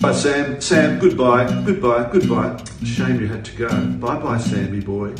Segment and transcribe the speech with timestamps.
[0.00, 0.60] Bye, Sam.
[0.62, 1.44] Sam, goodbye.
[1.66, 2.08] Goodbye.
[2.10, 2.56] Goodbye.
[2.84, 3.68] Shame you had to go.
[3.68, 5.12] Bye bye, Sammy boy.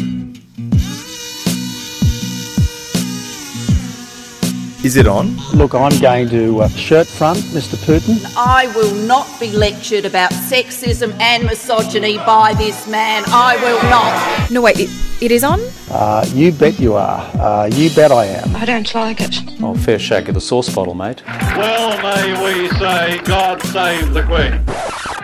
[4.82, 5.36] Is it on?
[5.52, 7.76] Look, I'm going to uh, shirt front, Mr.
[7.84, 8.16] Putin.
[8.34, 13.22] I will not be lectured about sexism and misogyny by this man.
[13.26, 14.50] I will not.
[14.50, 14.88] No, wait, it,
[15.20, 15.60] it is on?
[15.90, 17.20] Uh, you bet you are.
[17.38, 18.56] Uh, you bet I am.
[18.56, 19.36] I don't like it.
[19.62, 21.22] Oh, fair shake of the sauce bottle, mate.
[21.26, 24.64] Well may we say, God save the Queen.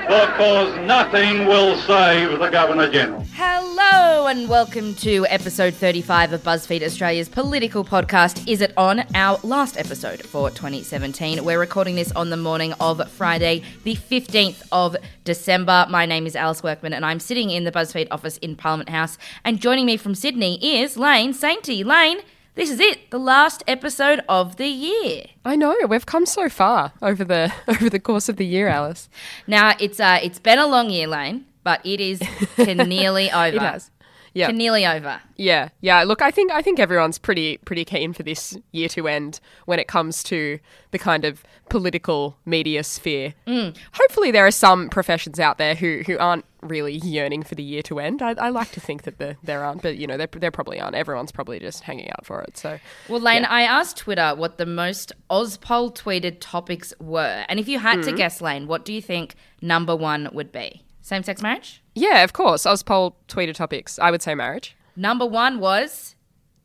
[0.07, 3.25] Because nothing will save the Governor General.
[3.35, 9.03] Hello and welcome to episode 35 of BuzzFeed Australia's political podcast, Is It On?
[9.17, 11.45] Our last episode for 2017.
[11.45, 15.87] We're recording this on the morning of Friday, the 15th of December.
[15.91, 19.19] My name is Alice Workman and I'm sitting in the BuzzFeed office in Parliament House.
[19.45, 21.85] And joining me from Sydney is Lane Sainty.
[21.85, 22.19] Lane,
[22.57, 25.27] this is it, the last episode of the year.
[25.45, 29.09] I know we've come so far over the over the course of the year, Alice.
[29.47, 32.21] Now it's uh, it's been a long year, Lane, but it is
[32.59, 33.57] nearly over.
[33.57, 33.91] It has.
[34.33, 35.21] Yeah, nearly over.
[35.37, 36.03] Yeah, yeah.
[36.03, 39.79] Look, I think I think everyone's pretty pretty keen for this year to end when
[39.79, 40.59] it comes to
[40.91, 43.35] the kind of political media sphere.
[43.47, 43.77] Mm.
[43.95, 47.83] Hopefully, there are some professions out there who who aren't really yearning for the year
[47.83, 48.23] to end.
[48.23, 50.81] I, I like to think that there there aren't, but you know, there there probably
[50.81, 50.95] aren't.
[50.95, 52.57] Everyone's probably just hanging out for it.
[52.57, 53.51] So, well, Lane, yeah.
[53.51, 58.05] I asked Twitter what the most Auspol tweeted topics were, and if you had Mm.
[58.05, 60.83] to guess, Lane, what do you think number one would be?
[61.03, 61.83] Same sex marriage.
[61.95, 62.65] Yeah, of course.
[62.65, 63.99] Auspol tweeted topics.
[63.99, 64.77] I would say marriage.
[64.97, 66.15] Number one was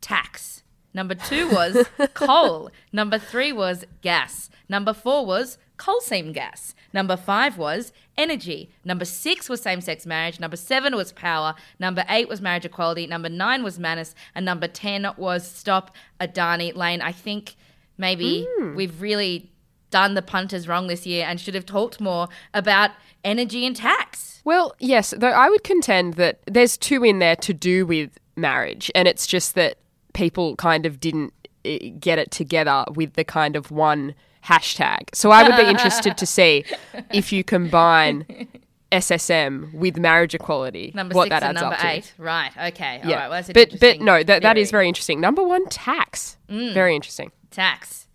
[0.00, 0.62] tax.
[0.94, 2.70] Number two was coal.
[2.92, 4.50] Number three was gas.
[4.72, 6.74] Number four was coal seam gas.
[6.94, 8.70] Number five was energy.
[8.86, 10.40] Number six was same sex marriage.
[10.40, 11.54] Number seven was power.
[11.78, 13.06] Number eight was marriage equality.
[13.06, 14.14] Number nine was Manus.
[14.34, 17.02] And number 10 was stop Adani Lane.
[17.02, 17.54] I think
[17.98, 19.52] maybe we've really
[19.90, 24.40] done the punters wrong this year and should have talked more about energy and tax.
[24.42, 28.90] Well, yes, though I would contend that there's two in there to do with marriage,
[28.94, 29.76] and it's just that
[30.14, 31.34] people kind of didn't
[31.66, 35.14] eh, get it together with the kind of one hashtag.
[35.14, 36.64] So I would be interested to see
[37.12, 38.48] if you combine
[38.90, 41.88] SSM with marriage equality, Number what that adds number up to.
[41.88, 42.12] eight.
[42.18, 42.50] Right.
[42.68, 43.00] Okay.
[43.02, 43.30] All Yeah, right.
[43.30, 45.20] Well, but but no, that that is very interesting.
[45.20, 46.36] Number one, tax.
[46.48, 46.74] Mm.
[46.74, 47.32] Very interesting.
[47.50, 48.06] tax.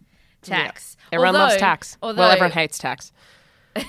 [0.43, 0.95] Tax.
[1.11, 1.97] Everyone loves tax.
[2.01, 3.11] Although, well, everyone hates tax.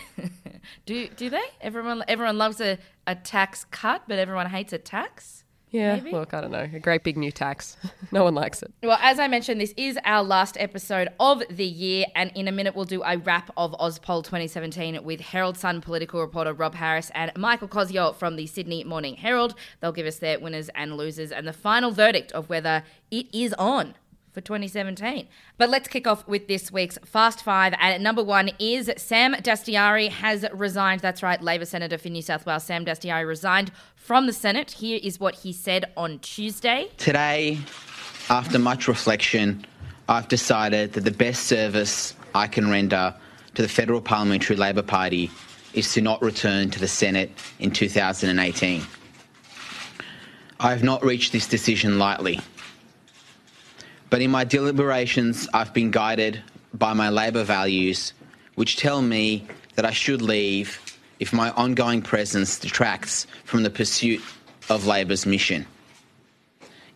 [0.86, 1.44] Do do they?
[1.60, 5.44] Everyone everyone loves a, a tax cut, but everyone hates a tax.
[5.70, 6.12] Yeah, Maybe?
[6.12, 6.68] look, I don't know.
[6.72, 7.76] A great big new tax.
[8.12, 8.72] no one likes it.
[8.82, 12.52] Well, as I mentioned, this is our last episode of the year, and in a
[12.52, 17.10] minute we'll do a wrap of Auspol 2017 with Herald Sun political reporter Rob Harris
[17.14, 19.54] and Michael Koziol from the Sydney Morning Herald.
[19.80, 23.52] They'll give us their winners and losers and the final verdict of whether it is
[23.54, 23.94] on
[24.38, 25.26] for 2017.
[25.56, 27.72] But let's kick off with this week's Fast Five.
[27.72, 31.00] And at number one is Sam Dastyari has resigned.
[31.00, 34.70] That's right, Labor Senator for New South Wales, Sam Dastyari resigned from the Senate.
[34.70, 36.88] Here is what he said on Tuesday.
[36.98, 37.58] Today,
[38.30, 39.66] after much reflection,
[40.08, 43.12] I've decided that the best service I can render
[43.54, 45.32] to the Federal Parliamentary Labor Party
[45.74, 48.82] is to not return to the Senate in 2018.
[50.60, 52.40] I have not reached this decision lightly.
[54.10, 56.42] But in my deliberations, I've been guided
[56.72, 58.14] by my Labor values,
[58.54, 60.80] which tell me that I should leave
[61.20, 64.20] if my ongoing presence detracts from the pursuit
[64.70, 65.66] of Labor's mission.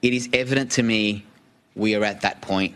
[0.00, 1.24] It is evident to me
[1.74, 2.74] we are at that point,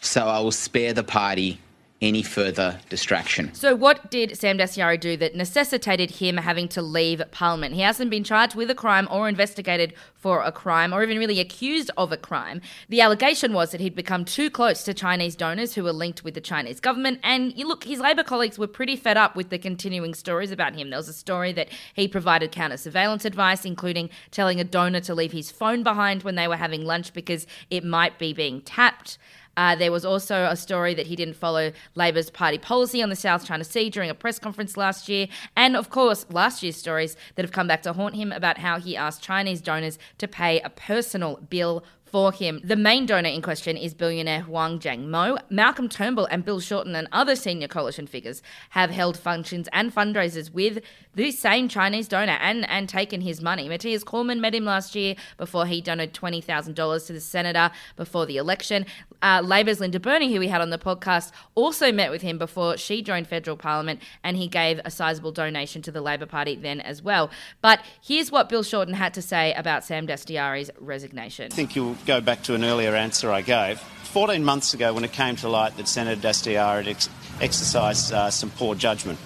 [0.00, 1.60] so I will spare the party
[2.04, 3.52] any further distraction.
[3.54, 7.74] So, what did Sam Dastyari do that necessitated him having to leave Parliament?
[7.74, 11.40] He hasn't been charged with a crime or investigated for a crime or even really
[11.40, 12.60] accused of a crime.
[12.88, 16.34] The allegation was that he'd become too close to Chinese donors who were linked with
[16.34, 17.20] the Chinese government.
[17.22, 20.74] And you look, his Labor colleagues were pretty fed up with the continuing stories about
[20.74, 20.90] him.
[20.90, 25.14] There was a story that he provided counter surveillance advice, including telling a donor to
[25.14, 29.18] leave his phone behind when they were having lunch because it might be being tapped.
[29.56, 33.16] Uh, there was also a story that he didn't follow Labor's party policy on the
[33.16, 35.28] South China Sea during a press conference last year.
[35.56, 38.78] And of course, last year's stories that have come back to haunt him about how
[38.78, 41.84] he asked Chinese donors to pay a personal bill
[42.14, 42.60] for him.
[42.62, 45.36] The main donor in question is billionaire Huang Xiangmo.
[45.50, 48.40] Malcolm Turnbull and Bill Shorten and other senior coalition figures
[48.70, 50.78] have held functions and fundraisers with
[51.16, 53.68] the same Chinese donor and, and taken his money.
[53.68, 58.36] Matthias Cormann met him last year before he donated $20,000 to the senator before the
[58.36, 58.86] election.
[59.20, 62.76] Uh, Labor's Linda Burney, who we had on the podcast, also met with him before
[62.76, 66.80] she joined federal parliament and he gave a sizable donation to the Labor Party then
[66.80, 67.28] as well.
[67.60, 71.46] But here's what Bill Shorten had to say about Sam Dastyari's resignation.
[71.50, 73.78] I think you'll go back to an earlier answer I gave.
[73.78, 77.08] 14 months ago, when it came to light that Senator Dastyari had ex-
[77.40, 79.18] exercised uh, some poor judgment,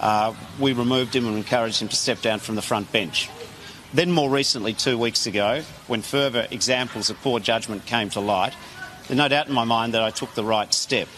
[0.00, 3.28] uh, we removed him and encouraged him to step down from the front bench.
[3.92, 8.54] Then, more recently, two weeks ago, when further examples of poor judgment came to light,
[9.08, 11.08] there's no doubt in my mind that I took the right step.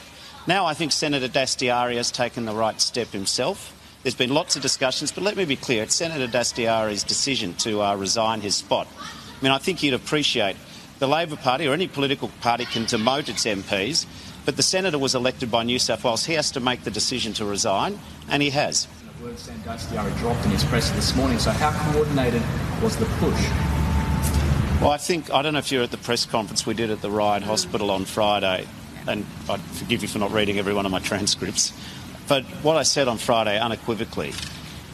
[0.47, 3.79] Now I think Senator Dastyari has taken the right step himself.
[4.03, 7.83] There's been lots of discussions, but let me be clear it's Senator Dastyari's decision to
[7.83, 8.89] uh, resign his spot.
[8.99, 10.57] I mean, I think you'd appreciate
[11.03, 14.07] the Labor Party or any political party can demote its MPs,
[14.45, 16.25] but the Senator was elected by New South Wales.
[16.25, 18.87] He has to make the decision to resign, and he has.
[19.19, 22.41] The word Dastyari dropped in his presser this morning, so how coordinated
[22.81, 23.43] was the push?
[24.81, 27.03] Well, I think, I don't know if you're at the press conference we did at
[27.03, 28.69] the Ryde Hospital on Friday,
[29.09, 31.73] and I'd forgive you for not reading every one of my transcripts.
[32.29, 34.35] But what I said on Friday unequivocally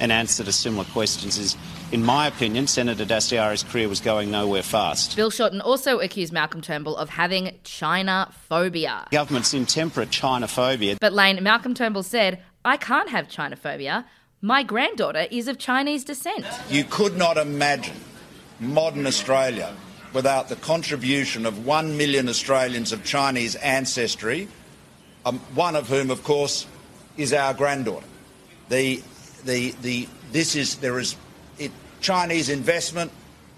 [0.01, 1.55] and answer to similar questions is,
[1.91, 5.17] in my opinion, Senator Dastyari's career was going nowhere fast.
[5.17, 9.07] Bill Shorten also accused Malcolm Turnbull of having China phobia.
[9.11, 10.99] Government's intemperate China phobia.
[11.01, 14.05] But Lane, Malcolm Turnbull said, I can't have China phobia.
[14.43, 16.47] My granddaughter is of Chinese descent.
[16.69, 17.97] You could not imagine
[18.61, 19.75] modern Australia
[20.13, 24.49] without the contribution of one million Australians of Chinese ancestry,
[25.25, 26.67] um, one of whom, of course,
[27.17, 28.07] is our granddaughter.
[28.69, 29.03] The,
[29.45, 31.19] the, the, this is, there is, it,
[32.01, 33.11] Chinese investment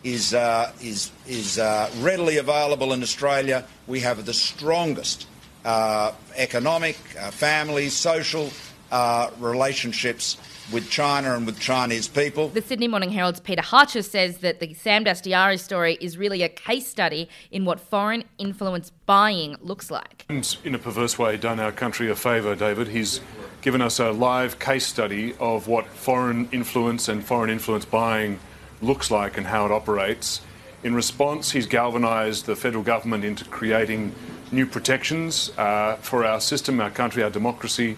[0.03, 3.65] is, uh, is, is uh, readily available in Australia.
[3.87, 5.27] We have the strongest
[5.65, 8.51] uh, economic, uh, family, social
[8.91, 10.37] uh, relationships
[10.73, 12.49] with China and with Chinese people.
[12.49, 16.49] The Sydney Morning Herald's Peter Hartcher says that the Sam Dastyari story is really a
[16.49, 20.25] case study in what foreign influence buying looks like.
[20.29, 22.89] In a perverse way, done our country a favour, David.
[22.89, 23.21] He's
[23.63, 28.39] given us a live case study of what foreign influence and foreign influence buying
[28.81, 30.41] looks like and how it operates.
[30.83, 34.15] In response, he's galvanised the federal government into creating
[34.51, 37.97] new protections uh, for our system, our country, our democracy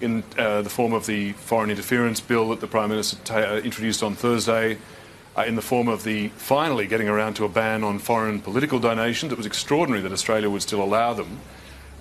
[0.00, 3.60] in uh, the form of the foreign interference bill that the Prime Minister ta- uh,
[3.64, 4.78] introduced on Thursday,
[5.36, 8.78] uh, in the form of the finally getting around to a ban on foreign political
[8.78, 9.32] donations.
[9.32, 11.40] It was extraordinary that Australia would still allow them,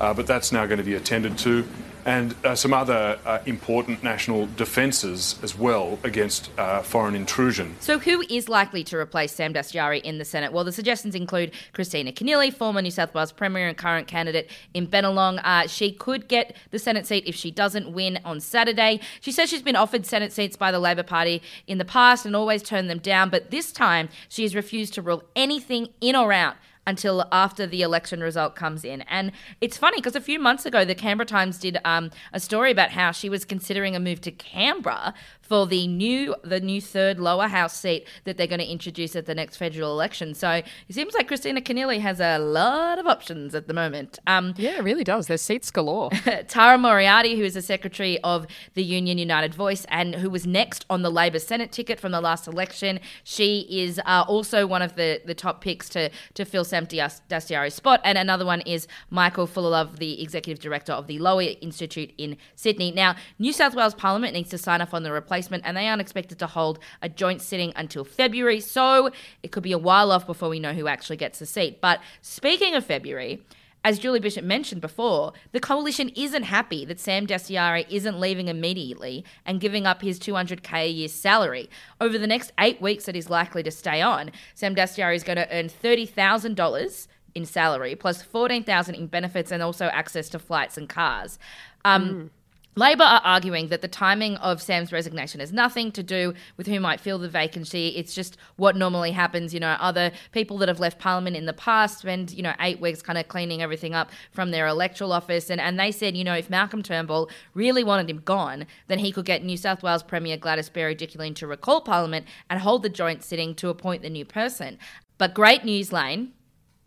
[0.02, 1.66] uh, but that's now going to be attended to
[2.06, 7.76] and uh, some other uh, important national defences as well against uh, foreign intrusion.
[7.80, 10.52] So, who is likely to replace Sam Dastyari in the Senate?
[10.52, 14.88] Well, the suggestions include Kristina Keneally, former New South Wales Premier and current candidate in
[14.88, 15.40] Bennelong.
[15.44, 19.00] Uh, she could get the Senate seat if she doesn't win on Saturday.
[19.20, 22.36] She says she's been offered Senate seats by the Labor Party in the past and
[22.36, 26.34] always turned them down, but this time she has refused to rule anything in or
[26.34, 26.56] out
[26.88, 29.02] until after the election result comes in.
[29.04, 32.72] And it's funny because a few months ago, the Canberra Times did um, a story
[32.72, 35.14] about how she was considering a move to Canberra
[35.52, 39.26] for the new the new third lower house seat that they're going to introduce at
[39.26, 40.34] the next federal election.
[40.34, 44.18] So it seems like Kristina Keneally has a lot of options at the moment.
[44.28, 45.28] Um, yeah, it really does.
[45.28, 46.10] There's seats galore.
[46.48, 50.86] Tara Moriarty, who is the secretary of the Union United Voice and who was next
[50.90, 54.96] on the Labor Senate ticket from the last election, she is uh, also one of
[54.96, 58.00] the, the top picks to to fill Sam Dastyari's spot.
[58.06, 62.94] And another one is Michael Fullilove, the executive director of the Lowy Institute in Sydney.
[62.94, 66.02] Now, New South Wales Parliament needs to sign off on the replacement and they aren't
[66.02, 68.60] expected to hold a joint sitting until February.
[68.60, 69.12] So
[69.42, 71.82] it could be a while off before we know who actually gets the seat.
[71.82, 73.42] But speaking of February,
[73.84, 79.26] as Julie Bishop mentioned before, the coalition isn't happy that Sam Dastyari isn't leaving immediately
[79.46, 81.70] and giving up his 200k a year salary.
[82.00, 85.38] Over the next eight weeks that he's likely to stay on, Sam Dastyari is going
[85.38, 90.88] to earn $30,000 in salary, plus 14000 in benefits and also access to flights and
[90.88, 91.40] cars.
[91.84, 92.30] Um, mm.
[92.76, 96.80] Labor are arguing that the timing of Sam's resignation has nothing to do with who
[96.80, 97.90] might fill the vacancy.
[97.90, 99.54] It's just what normally happens.
[99.54, 102.80] You know, other people that have left Parliament in the past spend, you know, eight
[102.80, 105.50] weeks kind of cleaning everything up from their electoral office.
[105.50, 109.12] And, and they said, you know, if Malcolm Turnbull really wanted him gone, then he
[109.12, 113.22] could get New South Wales Premier Gladys Berejiklian to recall Parliament and hold the joint
[113.22, 114.80] sitting to appoint the new person.
[115.18, 116.32] But great news, Lane.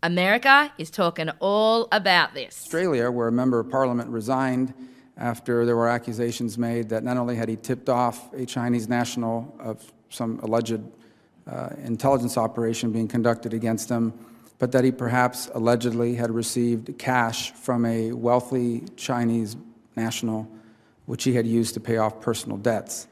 [0.01, 2.59] America is talking all about this.
[2.63, 4.73] Australia, where a member of parliament resigned
[5.17, 9.53] after there were accusations made that not only had he tipped off a Chinese national
[9.59, 10.81] of some alleged
[11.47, 14.13] uh, intelligence operation being conducted against him,
[14.57, 19.55] but that he perhaps allegedly had received cash from a wealthy Chinese
[19.95, 20.47] national,
[21.05, 23.07] which he had used to pay off personal debts.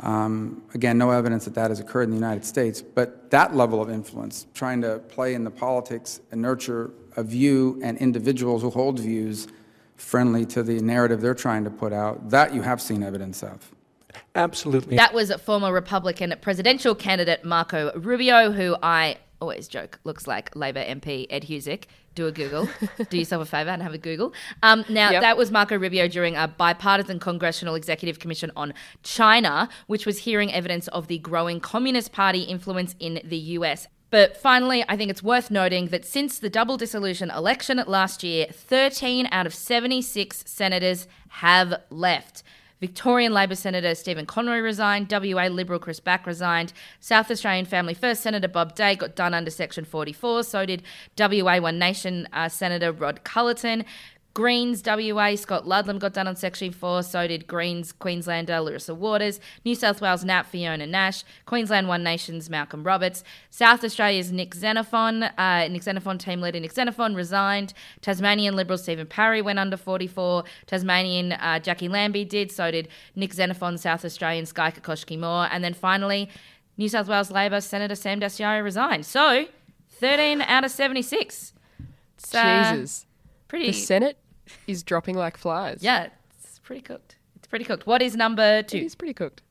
[0.00, 3.80] Um, again, no evidence that that has occurred in the United States, but that level
[3.80, 8.68] of influence, trying to play in the politics and nurture a view and individuals who
[8.68, 9.48] hold views
[9.96, 12.30] friendly to the narrative they're trying to put out.
[12.30, 13.72] That you have seen evidence of.
[14.34, 14.96] Absolutely.
[14.96, 20.82] That was former Republican presidential candidate Marco Rubio, who I always joke, looks like Labor
[20.84, 21.84] MP Ed Husic.
[22.14, 22.66] Do a Google.
[23.10, 24.32] Do yourself a favour and have a Google.
[24.62, 25.20] Um, now, Yep.
[25.22, 28.72] that was Marco Rubio during a bipartisan Congressional Executive Commission on
[29.02, 33.88] China, which was hearing evidence of the growing Communist Party influence in the US.
[34.16, 38.46] But finally, I think it's worth noting that since the double dissolution election last year,
[38.50, 42.42] 13 out of 76 senators have left.
[42.80, 48.22] Victorian Labor Senator Stephen Conroy resigned, WA Liberal Chris Back resigned, South Australian Family First
[48.22, 50.82] Senator Bob Day got done under Section 44, so did
[51.18, 53.84] WA One Nation uh, Senator Rod Culleton.
[54.36, 59.40] Greens WA Scott Ludlam got done on Section 4, so did Greens Queenslander Larissa Waters,
[59.64, 65.22] New South Wales Nat Fiona Nash, Queensland One Nation's Malcolm Roberts, South Australia's Nick Xenophon,
[65.22, 70.44] uh, Nick Xenophon team leader Nick Xenophon resigned, Tasmanian Liberal Stephen Parry went under 44,
[70.66, 75.64] Tasmanian uh, Jacqui Lambie did, so did Nick Xenophon, South Australian Skye Kakoschke Moore, and
[75.64, 76.28] then finally
[76.76, 79.06] New South Wales Labor Senator Sam Dastyari resigned.
[79.06, 79.46] So
[79.92, 81.54] 13 out of 76.
[82.18, 83.06] It's, uh, Jesus.
[83.48, 84.18] pretty The Senate
[84.66, 85.78] is dropping like flies.
[85.80, 86.08] Yeah,
[86.42, 87.16] it's pretty cooked.
[87.36, 87.86] It's pretty cooked.
[87.86, 88.78] What is number two?
[88.78, 89.42] It is pretty cooked.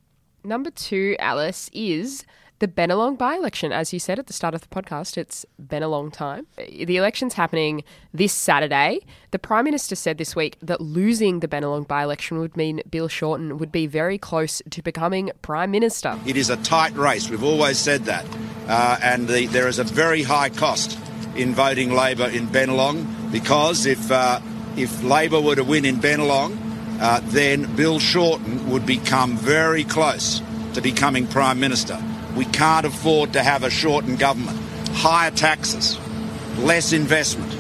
[0.44, 2.26] Number two, Alice, is
[2.60, 3.72] the Bennelong by election.
[3.72, 6.48] As you said at the start of the podcast, it's been a long time.
[6.58, 7.84] The election's happening
[8.14, 9.00] this Saturday.
[9.32, 13.08] The Prime Minister said this week that losing the Bennelong by election would mean Bill
[13.08, 16.18] Shorten would be very close to becoming Prime Minister.
[16.26, 17.30] It is a tight race.
[17.30, 18.26] We've always said that.
[18.68, 20.98] Uh, and the, there is a very high cost
[21.36, 24.40] in voting Labor in Bennelong because if, uh,
[24.78, 26.58] if Labor were to win in Bennelong,
[27.00, 30.42] uh, then Bill Shorten would become very close
[30.74, 32.02] to becoming Prime Minister.
[32.36, 34.60] We can't afford to have a Shorten government.
[34.92, 35.98] Higher taxes,
[36.58, 37.54] less investment,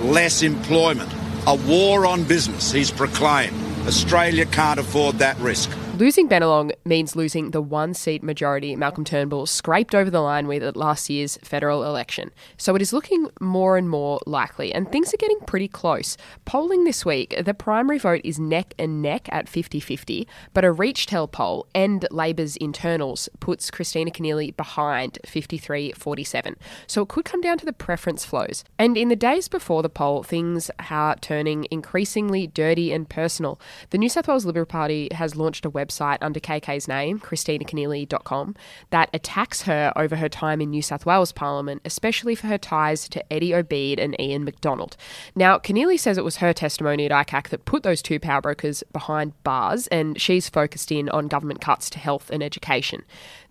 [0.00, 1.12] less employment,
[1.46, 3.56] a war on business, he's proclaimed.
[3.86, 5.70] Australia can't afford that risk.
[5.98, 10.62] Losing Bennelong means losing the one seat majority Malcolm Turnbull scraped over the line with
[10.62, 12.30] at last year's federal election.
[12.56, 16.16] So it is looking more and more likely, and things are getting pretty close.
[16.44, 20.72] Polling this week, the primary vote is neck and neck at 50 50, but a
[20.72, 26.54] Reachtel poll and Labor's internals puts Kristina Keneally behind 53 47.
[26.86, 28.62] So it could come down to the preference flows.
[28.78, 33.60] And in the days before the poll, things are turning increasingly dirty and personal.
[33.90, 35.87] The New South Wales Liberal Party has launched a website
[36.20, 38.54] under KK's name, ChristinaKeneally.com,
[38.90, 43.08] that attacks her over her time in New South Wales Parliament, especially for her ties
[43.08, 44.96] to Eddie Obeid and Ian Macdonald.
[45.34, 48.82] Now, Keneally says it was her testimony at ICAC that put those two power brokers
[48.92, 53.04] behind bars, and she's focused in on government cuts to health and education.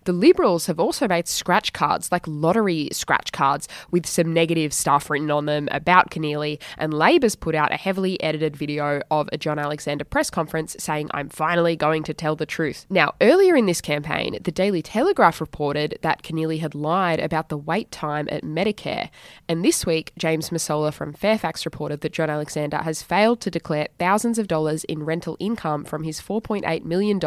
[0.08, 5.10] The Liberals have also made scratch cards, like lottery scratch cards, with some negative stuff
[5.10, 9.36] written on them about Keneally, and Labor's put out a heavily edited video of a
[9.36, 12.86] John Alexander press conference saying, I'm finally going to tell the truth.
[12.88, 17.58] Now, earlier in this campaign, the Daily Telegraph reported that Keneally had lied about the
[17.58, 19.10] wait time at Medicare,
[19.46, 23.88] and this week, James Massola from Fairfax reported that John Alexander has failed to declare
[23.98, 27.20] thousands of dollars in rental income from his $4.8 million,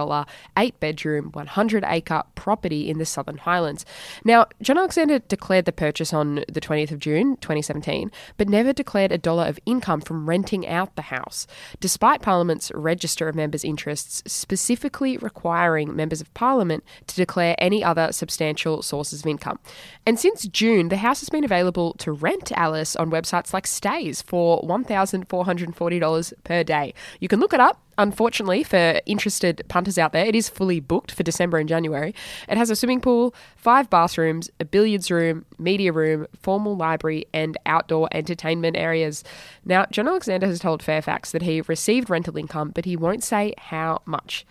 [0.57, 3.85] eight bedroom, 100 acre property in the Southern Highlands.
[4.23, 9.11] Now, John Alexander declared the purchase on the 20th of June 2017, but never declared
[9.11, 11.47] a dollar of income from renting out the house,
[11.79, 18.11] despite Parliament's Register of Members' Interests specifically requiring members of Parliament to declare any other
[18.11, 19.59] substantial sources of income.
[20.05, 24.23] And since June, the house has been available to rent Alice on websites like Stayz
[24.23, 26.93] for $1,440 per day.
[27.19, 27.81] You can look it up.
[28.01, 32.15] Unfortunately, for interested punters out there, it is fully booked for December and January.
[32.49, 37.59] It has a swimming pool, five bathrooms, a billiards room, media room, formal library, and
[37.67, 39.23] outdoor entertainment areas.
[39.65, 43.53] Now, John Alexander has told Fairfax that he received rental income, but he won't say
[43.59, 44.47] how much.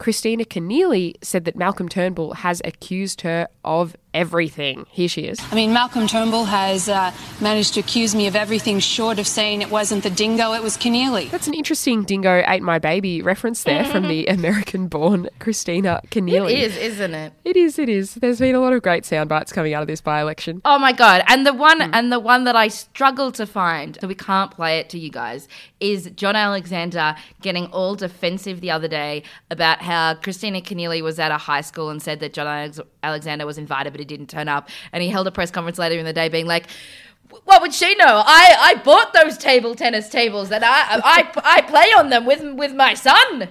[0.00, 4.86] Kristina Keneally said that Malcolm Turnbull has accused her of everything.
[4.90, 5.38] Here she is.
[5.50, 9.60] I mean, Malcolm Turnbull has uh, managed to accuse me of everything short of saying
[9.60, 11.30] it wasn't the dingo, it was Keneally.
[11.30, 16.52] That's an interesting dingo ate my baby reference there from the American born Kristina Keneally.
[16.52, 17.32] It is, isn't it?
[17.44, 18.14] It is, it is.
[18.14, 20.62] There's been a lot of great sound bites coming out of this by election.
[20.64, 21.22] Oh my god!
[21.26, 24.78] And the one and the one that I struggle to find, so we can't play
[24.78, 25.48] it to you guys,
[25.80, 31.32] is John Alexander getting all defensive the other day about how Kristina Keneally was at
[31.32, 34.68] a high school and said that John Alex- Alexander was invited but didn't turn up,
[34.92, 36.66] and he held a press conference later in the day being like.
[37.46, 38.22] What would she know?
[38.24, 42.42] I, I bought those table tennis tables and I, I I play on them with
[42.54, 43.48] with my son.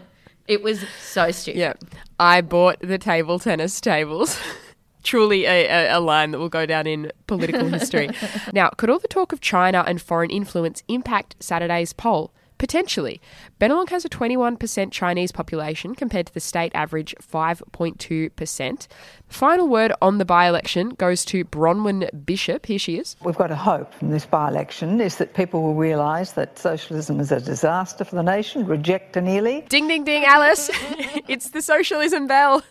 [0.48, 1.60] It was so stupid.
[1.60, 1.74] Yeah.
[2.19, 4.39] I bought the table tennis tables.
[5.03, 8.10] Truly a, a, a line that will go down in political history.
[8.53, 12.33] now, could all the talk of China and foreign influence impact Saturday's poll?
[12.57, 13.22] Potentially.
[13.60, 18.88] Bennelong has a 21% Chinese population compared to the state average 5.2%.
[19.27, 22.65] Final word on the by election goes to Bronwyn Bishop.
[22.65, 23.15] Here she is.
[23.24, 27.19] We've got a hope from this by election is that people will realise that socialism
[27.19, 29.67] is a disaster for the nation, reject Annealy.
[29.69, 30.69] Ding, ding, ding, Alice.
[31.27, 32.63] it's the socialism bell.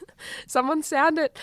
[0.46, 1.36] Someone sound it.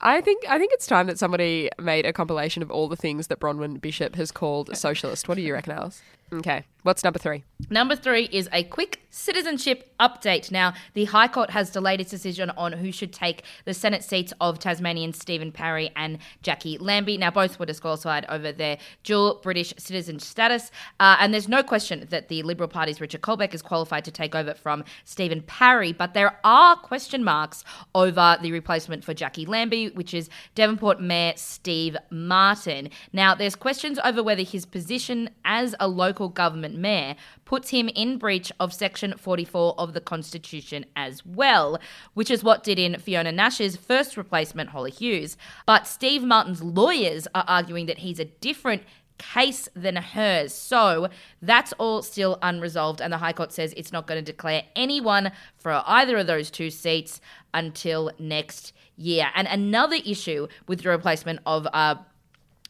[0.00, 3.28] I think I think it's time that somebody made a compilation of all the things
[3.28, 5.28] that Bronwyn Bishop has called socialist.
[5.28, 6.02] What do you reckon, Alice?
[6.32, 6.64] Okay.
[6.86, 7.42] What's number three?
[7.68, 10.52] Number three is a quick citizenship update.
[10.52, 14.32] Now, the High Court has delayed its decision on who should take the Senate seats
[14.40, 17.16] of Tasmanian Stephen Parry and Jacqui Lambie.
[17.16, 20.70] Now, both were disqualified over their dual British citizen status.
[21.00, 24.36] Uh, and there's no question that the Liberal Party's Richard Colbeck is qualified to take
[24.36, 25.92] over from Stephen Parry.
[25.92, 27.64] But there are question marks
[27.96, 32.90] over the replacement for Jacqui Lambie, which is Devonport Mayor Steve Martin.
[33.12, 38.18] Now, there's questions over whether his position as a local government mayor puts him in
[38.18, 41.78] breach of Section 44 of the Constitution as well,
[42.14, 45.36] which is what did in Fiona Nash's first replacement, Holly Hughes.
[45.66, 48.82] But Steve Martin's lawyers are arguing that he's a different
[49.18, 50.52] case than hers.
[50.52, 51.08] So
[51.42, 55.32] that's all still unresolved, and the High Court says it's not going to declare anyone
[55.56, 57.20] for either of those two seats
[57.54, 59.28] until next year.
[59.34, 61.96] And another issue with the replacement of uh,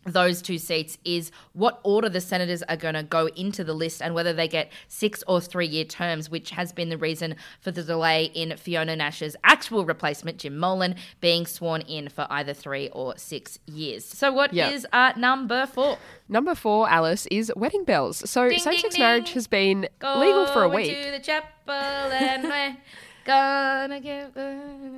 [0.06, 4.00] those two seats is what order the senators are going to go into the list
[4.00, 7.70] and whether they get six or three year terms, which has been the reason for
[7.70, 12.88] the delay in Fiona Nash's actual replacement, Jim Molan, being sworn in for either three
[12.90, 14.04] or six years.
[14.04, 14.70] So, what Yeah.
[14.70, 15.98] is uh, number four?
[16.28, 18.28] Number four, Alice, is wedding bells.
[18.28, 20.90] So same sex marriage has been legal for a week.
[23.26, 24.00] Gonna.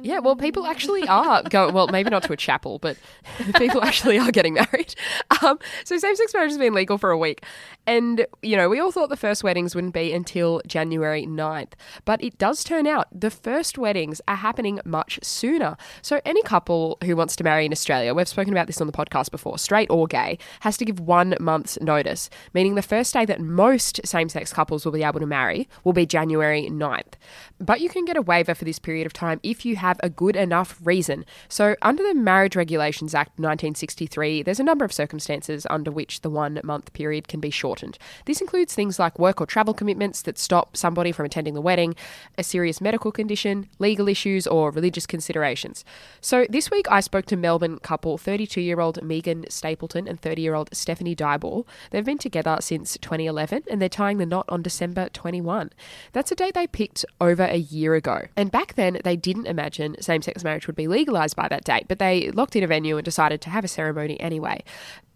[0.02, 2.98] Yeah, well, people actually are going, Well, maybe not to a chapel, but
[3.56, 4.94] people actually are getting married.
[5.42, 7.42] Um, so same-sex marriage has been legal for a week,
[7.86, 11.72] and you know we all thought the first weddings wouldn't be until January 9th,
[12.04, 15.78] but it does turn out the first weddings are happening much sooner.
[16.02, 18.92] So any couple who wants to marry in Australia, we've spoken about this on the
[18.92, 23.24] podcast before, straight or gay, has to give one month's notice, meaning the first day
[23.24, 27.14] that most same-sex couples will be able to marry will be January 9th.
[27.58, 30.10] But you can get a waiver for this period of time if you have a
[30.10, 31.24] good enough reason.
[31.48, 36.28] So, under the Marriage Regulations Act 1963, there's a number of circumstances under which the
[36.28, 37.98] one month period can be shortened.
[38.26, 41.94] This includes things like work or travel commitments that stop somebody from attending the wedding,
[42.36, 45.84] a serious medical condition, legal issues, or religious considerations.
[46.20, 50.42] So, this week I spoke to Melbourne couple 32 year old Megan Stapleton and 30
[50.42, 51.66] year old Stephanie Dyball.
[51.90, 55.70] They've been together since 2011 and they're tying the knot on December 21.
[56.12, 58.07] That's a date they picked over a year ago.
[58.36, 61.86] And back then, they didn't imagine same sex marriage would be legalised by that date,
[61.88, 64.62] but they locked in a venue and decided to have a ceremony anyway.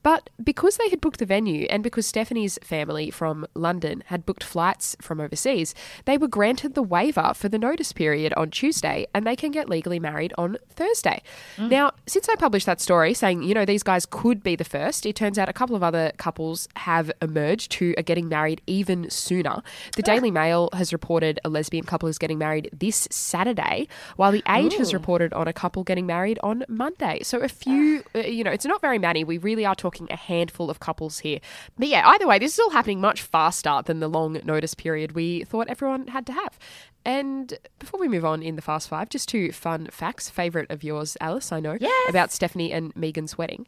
[0.02, 4.44] But because they had booked the venue and because Stephanie's family from London had booked
[4.44, 9.26] flights from overseas, they were granted the waiver for the notice period on Tuesday and
[9.26, 11.22] they can get legally married on Thursday.
[11.56, 11.70] Mm.
[11.70, 15.06] Now, since I published that story saying, you know, these guys could be the first,
[15.06, 19.08] it turns out a couple of other couples have emerged who are getting married even
[19.10, 19.62] sooner.
[19.96, 20.32] The Daily ah.
[20.32, 24.92] Mail has reported a lesbian couple is getting married this Saturday, while The Age has
[24.92, 27.20] reported on a couple getting married on Monday.
[27.22, 28.18] So a few, ah.
[28.18, 29.24] uh, you know, it's not very many.
[29.24, 31.40] We really are talking a handful of couples here.
[31.78, 35.12] But yeah, either way, this is all happening much faster than the long notice period
[35.12, 36.58] we thought everyone had to have.
[37.04, 40.84] And before we move on in the Fast Five, just two fun facts, favourite of
[40.84, 42.08] yours, Alice, I know, yes.
[42.08, 43.66] about Stephanie and Megan's wedding.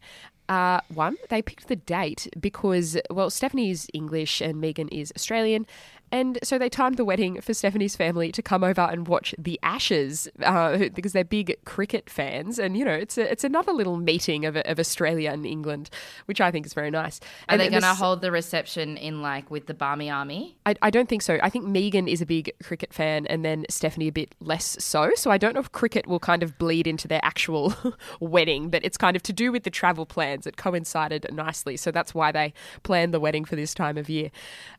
[0.49, 5.67] Uh, one, they picked the date because, well, Stephanie is English and Megan is Australian.
[6.15, 9.59] And so they timed the wedding for Stephanie's family to come over and watch the
[9.65, 12.61] Ashes uh, because they're big cricket fans.
[12.61, 15.91] And, you know, it's a, it's another little meeting of, of Australia and England,
[16.27, 17.19] which I think is very nice.
[17.19, 20.57] Are And they going to hold the reception in like with the Barmy Army?
[20.65, 21.41] I, I don't think so.
[21.43, 25.11] I think Megan is a big cricket fan and then Stephanie a bit less so.
[25.17, 27.75] So I don't know if cricket will kind of bleed into their actual
[28.21, 30.47] wedding, but it's kind of to do with the travel plans.
[30.47, 31.77] It coincided nicely.
[31.77, 34.31] So that's why they planned the wedding for this time of year.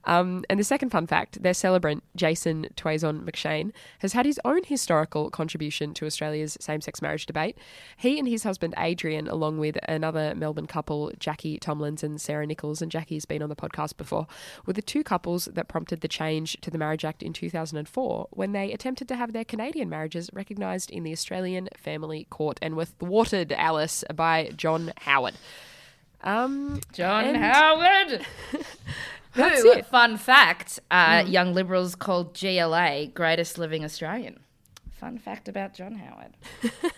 [0.06, 4.64] Um, and the second fun fact their celebrant, Jason Tuazon McCheyne, has had his own
[4.64, 7.58] historical contribution to Australia's same sex marriage debate.
[7.98, 12.82] He and his husband, Adrian, along with another Melbourne couple, Jacqui Tomlins and Sarah Nichols,
[12.82, 14.28] and Jackie's been on the podcast before,
[14.66, 18.52] were the two couples that prompted the change to the Marriage Act in 2004 when
[18.52, 22.86] they attempted to have their Canadian marriages recognised in the Australian Family Court and were
[22.86, 25.36] thwarted, Alice, by John Howard.
[26.22, 28.26] Um, John and- Howard.
[29.36, 29.86] That's Who, it.
[29.86, 31.32] fun fact, uh, Mm.
[31.32, 34.40] young liberals called GLA greatest living Australian.
[34.92, 36.34] Fun fact about John Howard.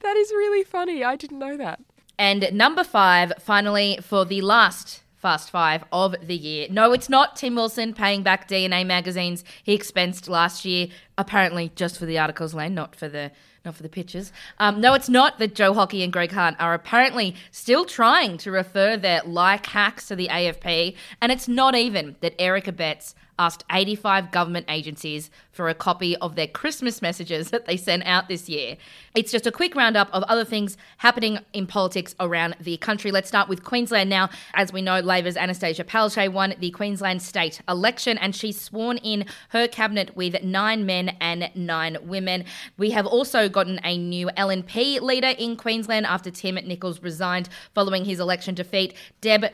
[0.00, 1.04] That is really funny.
[1.04, 1.80] I didn't know that.
[2.18, 6.66] And number five, finally, for the last Fast Five of the year.
[6.70, 11.98] No, it's not Tim Wilson paying back DNA magazines he expensed last year, apparently just
[11.98, 13.30] for the articles lane, not for the
[13.62, 14.32] not for the pictures.
[14.58, 18.50] Um, no, it's not that Joe Hockey and Greg Hunt are apparently still trying to
[18.50, 23.64] refer their like hacks to the AFP, and it's not even that Eric Abetz asked
[23.72, 28.50] 85 government agencies for a copy of their Christmas messages that they sent out this
[28.50, 28.76] year.
[29.14, 33.10] It's just a quick roundup of other things happening in politics around the country.
[33.10, 34.28] Let's start with Queensland now.
[34.52, 39.24] As we know, Labor's Anastasia Palaszczuk won the Queensland state election and she's sworn in
[39.48, 42.44] her cabinet with nine men and nine women.
[42.76, 48.04] We have also gotten a new LNP leader in Queensland after Tim Nicholls resigned following
[48.04, 48.92] his election defeat.
[49.22, 49.46] Deb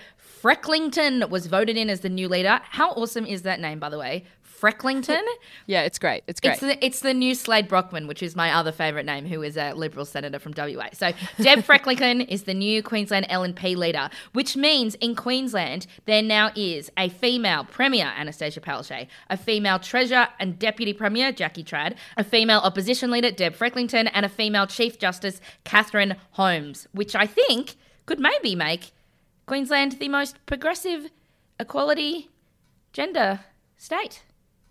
[0.46, 2.60] Frecklington was voted in as the new leader.
[2.70, 4.22] How awesome is that name, by the way?
[4.44, 5.24] Frecklington?
[5.66, 6.22] yeah, it's great.
[6.28, 6.52] It's great.
[6.52, 9.56] It's the, it's the new Slade Brockman, which is my other favourite name, who is
[9.56, 10.90] a Liberal senator from WA.
[10.92, 16.52] So Deb Frecklington is the new Queensland LNP leader, which means in Queensland there now
[16.54, 22.22] is a female Premier, Anastasia Palaszczuk, a female Treasurer and Deputy Premier, Jackie Trad, a
[22.22, 27.74] female Opposition Leader, Deb Frecklington, and a female Chief Justice, Catherine Holmes, which I think
[28.06, 28.92] could maybe make
[29.46, 31.10] Queensland the most progressive
[31.58, 32.28] equality
[32.92, 33.40] gender
[33.76, 34.22] state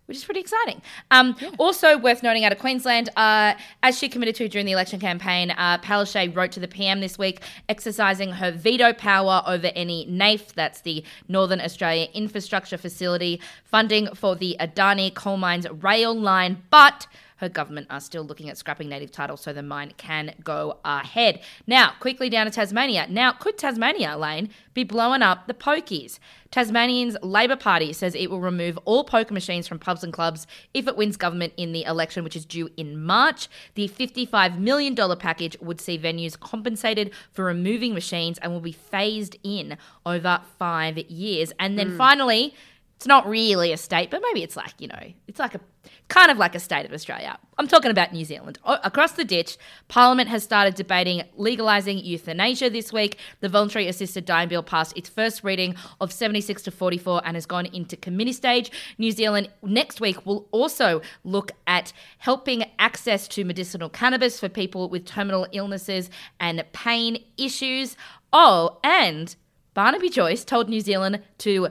[0.06, 0.82] which is pretty exciting.
[1.12, 1.50] Um, yeah.
[1.58, 5.52] Also worth noting out of Queensland, uh, as she committed to during the election campaign,
[5.52, 10.54] uh, Palaszczuk wrote to the PM this week, exercising her veto power over any NAIF,
[10.54, 17.08] that's the Northern Australia Infrastructure Facility, funding for the Adani coal mines rail line, but
[17.38, 21.42] her government are still looking at scrapping native title so the mine can go ahead.
[21.68, 23.08] Now, quickly down to Tasmania.
[23.10, 26.20] Now, could Tasmania, Lane, be blowing up the pokies?
[26.52, 30.88] Tasmanian's Labor Party says it will remove all poker machines from pubs and clubs if
[30.88, 33.50] it wins government in the election, which is due in March.
[33.74, 39.38] The $55 million package would see venues compensated for removing machines and will be phased
[39.44, 41.52] in over five years.
[41.60, 41.98] And then mm.
[41.98, 42.54] finally,
[42.96, 45.60] it's not really a state, but maybe it's like, you know, it's like a
[46.08, 47.38] kind of like a state of Australia.
[47.58, 48.58] I'm talking about New Zealand.
[48.64, 53.18] O- across the ditch, Parliament has started debating legalising euthanasia this week.
[53.42, 57.46] The voluntary assisted dying bill passed its first reading of 76 to 44 and has
[57.46, 58.72] gone into committee stage.
[58.98, 64.90] New Zealand next week will also look at helping access to medicinal cannabis for people
[64.90, 67.98] with terminal illnesses and pain issues.
[68.32, 69.36] Oh, and
[69.76, 71.68] Barnaby Joyce told New Zealand to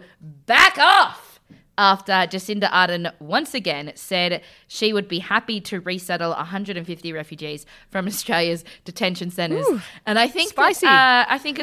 [0.47, 1.41] back off
[1.77, 8.07] after Jacinda Ardern once again said she would be happy to resettle 150 refugees from
[8.07, 9.67] Australia's detention centres.
[10.07, 10.87] And I think spicy.
[10.87, 11.61] That, uh, I think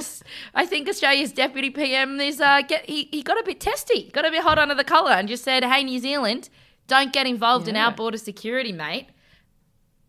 [0.54, 4.26] I think Australia's deputy PM is uh, get, he, he got a bit testy, got
[4.26, 6.50] a bit hot under the collar, and just said, "Hey, New Zealand,
[6.88, 7.72] don't get involved yeah.
[7.72, 9.08] in our border security, mate.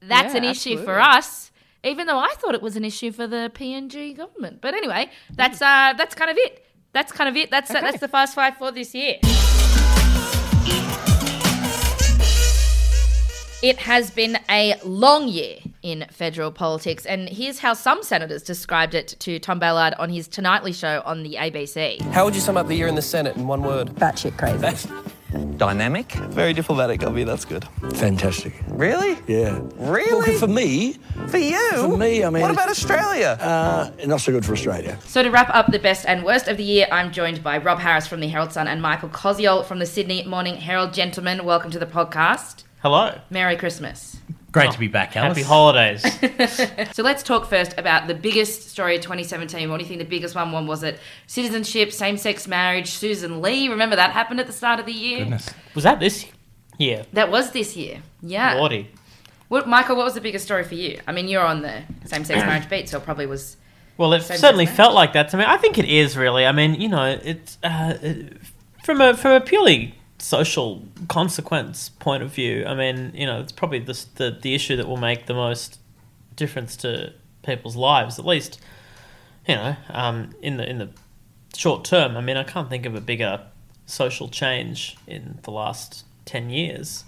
[0.01, 0.85] That's yeah, an issue absolutely.
[0.85, 1.52] for us."
[1.85, 4.61] Even though I thought it was an issue for the PNG government.
[4.61, 6.65] But anyway, that's uh, that's kind of it.
[6.93, 7.51] That's kind of it.
[7.51, 7.87] That's uh, Okay.
[7.87, 9.17] that's the fast five for this year.
[13.63, 18.93] It has been a long year in federal politics, and here's how some senators described
[18.95, 22.01] it to Tom Ballard on his Tonightly show on the ABC.
[22.11, 23.89] How would you sum up the year in the Senate in one word?
[23.91, 24.89] Batshit crazy.
[25.33, 26.13] Dynamic?
[26.13, 27.65] Very diplomatic of you, that's good.
[27.95, 28.53] Fantastic.
[28.69, 29.19] Really?
[29.27, 29.61] Yeah.
[29.77, 30.31] Really?
[30.31, 30.95] Well, for me.
[31.29, 31.71] For you?
[31.73, 32.43] For me, I mean.
[32.43, 33.39] What about Australia?
[33.41, 34.99] Uh, not so good for Australia.
[35.05, 37.79] So to wrap up the best and worst of the year, I'm joined by Rob
[37.79, 40.93] Harris from the Herald Sun and Michael Koziol from the Sydney Morning Herald.
[40.93, 42.65] Gentlemen, welcome to the podcast.
[42.83, 43.19] Hello.
[43.31, 44.17] Merry Christmas.
[44.53, 45.39] Great to be back, Alice.
[45.39, 46.05] Happy holidays.
[46.93, 49.71] So let's talk first about the biggest story of 2017.
[49.71, 50.99] What do you think the biggest one, one was it?
[51.27, 53.69] Citizenship, same-sex marriage, Susan Lee.
[53.69, 55.21] Remember that happened at the start of the year?
[55.21, 56.27] Goodness, Was that this
[56.79, 57.07] year?
[57.15, 58.03] That was this year.
[58.21, 58.55] Yeah.
[58.55, 58.91] Lordy.
[59.49, 61.01] What, Michael, what was the biggest story for you?
[61.07, 63.57] I mean, you're on the same-sex marriage beat, so it probably was.
[63.97, 64.77] Well, it certainly marriage.
[64.77, 65.45] felt like that to me.
[65.47, 66.45] I think it is really.
[66.45, 68.37] I mean, you know, it's uh, it-
[68.85, 72.65] from a from a purely social consequence point of view.
[72.65, 75.81] I mean, you know, it's probably the the, the issue that will make the most
[76.37, 78.61] difference to people's lives, at least.
[79.47, 80.91] You know, um, in the in the
[81.57, 82.17] short term.
[82.17, 83.45] I mean, I can't think of a bigger
[83.87, 87.05] social change in the last ten years.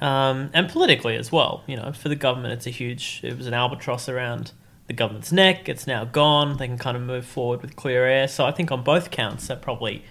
[0.00, 3.20] Um, and politically as well, you know, for the government, it's a huge.
[3.22, 4.52] It was an albatross around
[4.86, 5.68] the government's neck.
[5.68, 6.56] It's now gone.
[6.56, 8.28] They can kind of move forward with clear air.
[8.28, 10.04] So I think on both counts, that probably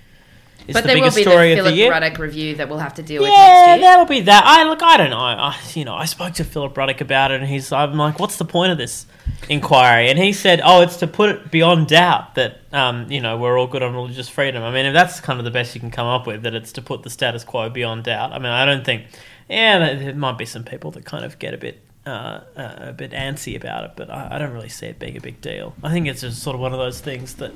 [0.68, 1.91] is but the there will biggest be the story of Philip the year.
[1.91, 3.78] Ruddock review that we'll have to deal with Yeah, next year.
[3.89, 4.44] there will be that.
[4.46, 4.82] I look.
[4.82, 5.20] I don't know.
[5.20, 7.72] I, you know, I spoke to Philip Ruddock about it, and he's.
[7.72, 9.06] I'm like, what's the point of this
[9.50, 10.10] inquiry?
[10.10, 13.58] And he said, oh, it's to put it beyond doubt that um, you know we're
[13.60, 14.63] all good on religious freedom.
[14.63, 16.72] I mean, if that's kind of the best you can come up with, that it's
[16.74, 18.32] to put the status quo beyond doubt.
[18.32, 19.06] I mean, I don't think.
[19.48, 21.80] Yeah, there- there might be some people that kind of get a bit.
[22.08, 25.18] Uh, uh, a bit antsy about it, but I, I don't really see it being
[25.18, 25.74] a big deal.
[25.82, 27.52] I think it's just sort of one of those things that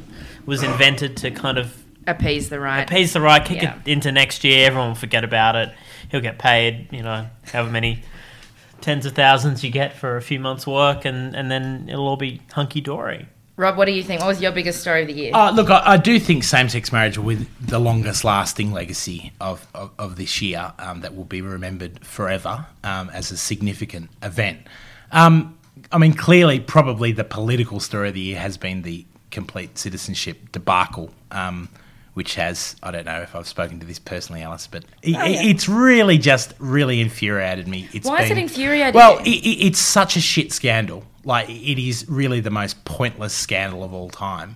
[0.48, 1.72] was invented to kind of
[2.08, 2.90] appease the right.
[2.90, 3.76] appease the right, kick Yeah.
[3.86, 4.68] it into next year.
[4.68, 5.72] Everyone will forget about it.
[6.10, 8.04] He'll get paid, you know, however many
[8.82, 12.18] tens of thousands you get for a few months' work, and, and then it'll all
[12.18, 13.28] be hunky dory.
[13.58, 14.22] Rob, what do you think?
[14.22, 15.32] What was your biggest story of the year?
[15.36, 19.68] Uh, look, I, I do think same-sex marriage will be the longest lasting legacy of,
[19.76, 24.60] of, of this year um, that will be remembered forever um, as a significant event.
[25.12, 25.58] Um,
[25.92, 30.54] I mean, clearly, probably the political story of the year has been the complete citizenship
[30.54, 31.68] debacle, um,
[32.14, 35.24] which has, I don't know if I've spoken to this personally, Alice, but it, Oh,
[35.24, 35.42] yeah.
[35.44, 37.88] it's really just really infuriated me.
[37.94, 41.04] It's Why is it been- infuriating Well, it, it, it's such a shit scandal.
[41.24, 44.56] Like it is really the most pointless scandal of all time,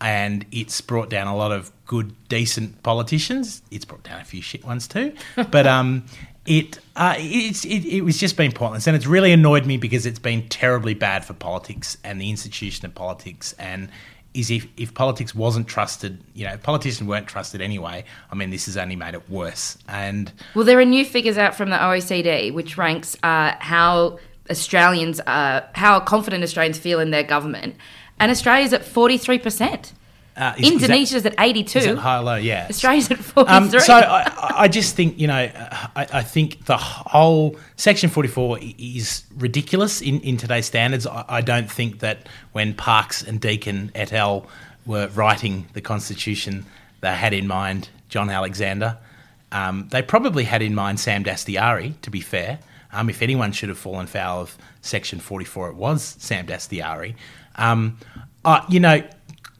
[0.00, 3.62] and it's brought down a lot of good, decent politicians.
[3.70, 5.14] It's brought down a few shit ones too,
[5.50, 6.04] but um,
[6.44, 10.04] it uh, it's it, it was just been pointless, and it's really annoyed me because
[10.06, 13.88] it's been terribly bad for politics and the institution of politics and.
[14.34, 18.64] Is if, if politics wasn't trusted, you know, politicians weren't trusted anyway, I mean, this
[18.64, 19.76] has only made it worse.
[19.88, 24.18] And Well, there are new figures out from the OECD which ranks uh, how
[24.50, 27.76] Australians, uh, how confident Australians feel in their government,
[28.18, 29.92] and Australia's at forty three percent.
[30.36, 31.78] Uh, is- is that- Indonesia's at eighty two.
[31.80, 32.36] Is it high low?
[32.36, 32.66] Yeah.
[32.70, 36.76] Australia's at forty Um, so I, I- just think you know I, I think the
[36.78, 41.06] whole Section Forty Four is ridiculous in, in today's standards.
[41.06, 44.46] I, I don't think that when Parkes and Deakin et al.
[44.86, 46.66] were writing the Constitution,
[47.02, 48.98] they had in mind John Alexander.
[49.52, 51.94] Um, they probably had in mind Sam Dastyari.
[52.00, 52.58] To be fair,
[52.92, 57.14] um, if anyone should have fallen foul of Section Forty Four, it was Sam Dastyari.
[57.56, 57.98] Um,
[58.44, 59.02] uh, you know,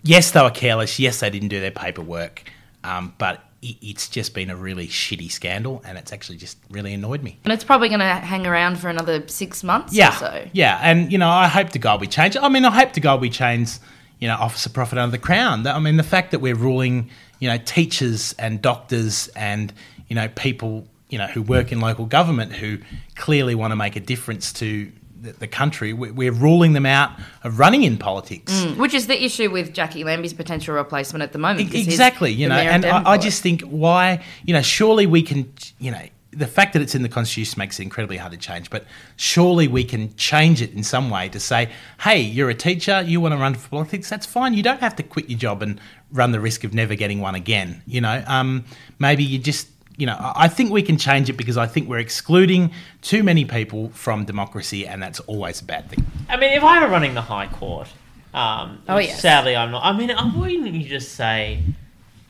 [0.02, 0.98] yes, they were careless.
[0.98, 2.42] Yes, they didn't do their paperwork.
[2.84, 6.92] Um, but it, it's just been a really shitty scandal, and it's actually just really
[6.94, 7.38] annoyed me.
[7.44, 10.48] and it's probably going to hang around for another six months Yeah, or so.
[10.52, 12.36] yeah, and you know, I hope to God we change.
[12.36, 12.42] it.
[12.42, 13.70] I mean, I hope to God we change.
[14.18, 15.66] You know, officer profit under the crown.
[15.66, 17.10] I mean, the fact that we're ruling,
[17.40, 19.72] you know, teachers and doctors and
[20.08, 22.78] you know people, you know, who work in local government who
[23.16, 25.92] clearly want to make a difference to the, the country.
[25.92, 27.10] we- We're ruling them out
[27.44, 28.52] of running in politics.
[28.52, 31.72] Mm, which is the issue with Jacqui Lambie's potential replacement at the moment.
[31.74, 35.90] exactly you know and I, I just think why you know surely we can you
[35.90, 36.02] know
[36.34, 38.84] the fact that it's in the constitution makes it incredibly hard to change but
[39.16, 41.68] surely we can change it in some way to say
[42.00, 44.96] hey you're a teacher you want to run for politics that's fine you don't have
[44.96, 45.78] to quit your job and
[46.10, 48.64] run the risk of never getting one again you know um,
[48.98, 51.88] maybe you just you know, I I think we can change it because I think
[51.88, 56.04] we're excluding too many people from democracy, and that's always a bad thing.
[56.28, 57.88] I mean, if I were running the High Court,
[58.34, 59.20] um, Oh, which yes.
[59.20, 59.84] sadly I'm not.
[59.84, 61.62] I mean, wouldn't you just say,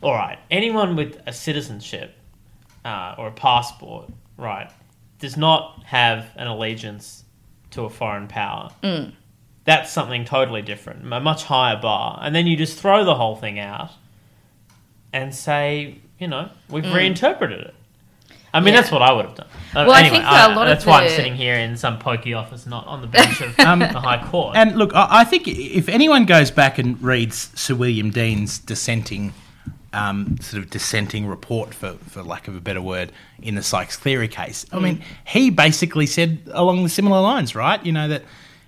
[0.03, 2.15] all right, anyone with a citizenship
[2.85, 4.71] uh, or a passport, right,
[5.21, 7.25] does not have an allegiance
[7.71, 8.71] to a foreign power.
[8.83, 9.13] Mm.
[9.65, 12.19] That's something totally different, a much higher bar.
[12.23, 13.91] And then you just throw the whole thing out
[15.13, 16.95] and say, you know, we've Mm.
[16.95, 17.75] reinterpreted it.
[18.55, 18.81] I mean, Yeah.
[18.81, 19.47] that's what I would have done.
[19.75, 21.99] Uh, Well, I think that a lot of that's why I'm sitting here in some
[21.99, 24.57] pokey office, not on the bench of Um, the High Court.
[24.57, 29.33] And look, I, I think if anyone goes back and reads Sir William Deane's dissenting,
[29.95, 33.11] um, sort of dissenting report, for, for lack of a better word,
[33.43, 37.85] in the Sykes Cleary case, I mean, he basically said along the similar lines, right?
[37.85, 38.23] You know that,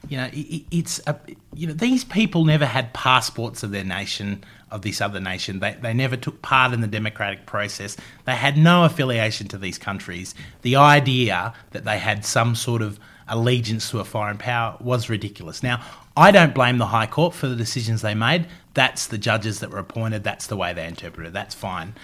[0.09, 1.15] you know, i i- it's a,
[1.55, 4.43] you know these people never had passports of their nation
[4.75, 5.61] of this other nation.
[5.61, 7.97] They they never took part in the democratic process.
[8.25, 10.35] They had no affiliation to these countries.
[10.63, 15.63] The idea that they had some sort of allegiance to a foreign power was ridiculous.
[15.63, 15.81] Now,
[16.17, 18.49] I don't blame the High Court for the decisions they made.
[18.75, 20.25] That's the judges that were appointed.
[20.25, 21.31] That's the way they interpreted.
[21.31, 21.33] it.
[21.33, 21.95] That's fine.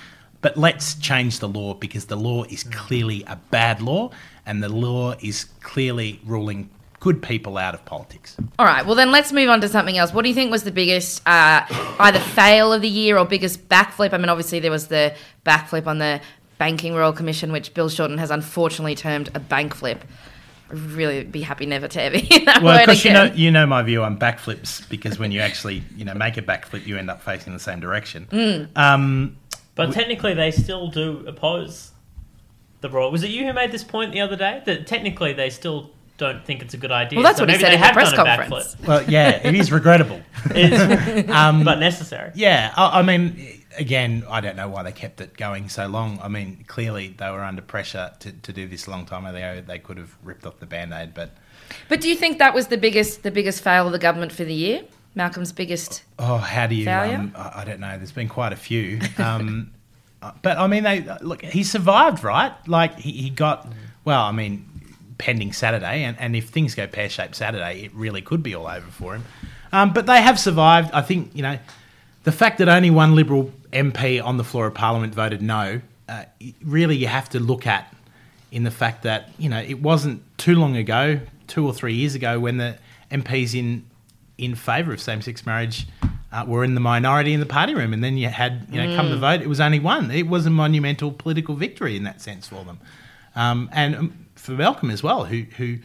[0.41, 4.11] But let's change the law because the law is clearly a bad law,
[4.47, 8.37] and the law is clearly ruling good people out of politics.
[8.59, 10.13] All right, well then let's move on to something else.
[10.13, 11.65] What do you think was the biggest uh,
[11.99, 14.13] either fail of the year or biggest backflip?
[14.13, 16.21] I mean, obviously there was the backflip on the
[16.59, 20.05] Banking Royal Commission, which Bill Shorten has unfortunately termed a bank flip.
[20.71, 23.25] I'd really be happy never to ever hear that Well, word of course, you know
[23.25, 23.39] again.
[23.39, 26.87] you know my view on backflips because when you actually you know make a backflip,
[26.87, 28.29] you end up facing the same direction.
[28.31, 28.77] Mm.
[28.77, 29.37] Um,
[29.75, 31.93] But technically, they still do oppose
[32.83, 33.11] the royal.
[33.11, 36.45] Was it you who made this point the other day that technically they still don't
[36.45, 37.17] think it's a good idea?
[37.19, 38.77] Well, that's so what he said they in the press conference.
[38.87, 40.21] Well, yeah, it is regrettable.
[40.55, 42.31] It's- Um, but necessary.
[42.35, 46.19] Yeah, I, I mean, again, I don't know why they kept it going so long.
[46.23, 49.63] I mean, clearly they were under pressure to, to do this a long time ago.
[49.67, 51.31] They could have ripped off the band aid, but
[51.89, 54.45] But do you think that was the biggest the biggest fail of the government for
[54.45, 54.83] the year?
[55.15, 56.05] Malcolm's biggest.
[56.19, 56.89] oh, how do you?
[56.89, 57.97] Um, I, I don't know.
[57.97, 59.01] There's been quite a few.
[59.19, 59.71] Um,
[60.23, 61.43] uh, but I mean, they look.
[61.43, 62.53] He survived, right?
[62.69, 63.67] Like he, he got.
[64.05, 64.70] Well, I mean,
[65.25, 68.67] pending Saturday, and, and if things go pear shaped Saturday, it really could be all
[68.67, 69.25] over for him.
[69.73, 70.91] Um, but they have survived.
[70.93, 71.59] I think you know.
[72.25, 76.25] the fact that only one Liberal MP on the floor of Parliament voted no, uh,
[76.65, 77.85] really you have to look at
[78.51, 82.15] in the fact that you know it wasn't too long ago, two or three years
[82.17, 82.77] ago, when the
[83.11, 83.85] MPs in
[84.39, 85.87] in favour of same-sex marriage
[86.33, 88.97] uh, were in the minority in the party room, and then you had you know
[88.97, 89.21] come the Mm.
[89.29, 90.11] vote, it was only one.
[90.11, 92.79] It was a monumental political victory in that sense for them,
[93.37, 95.79] um, and um, for Malcolm as well, who who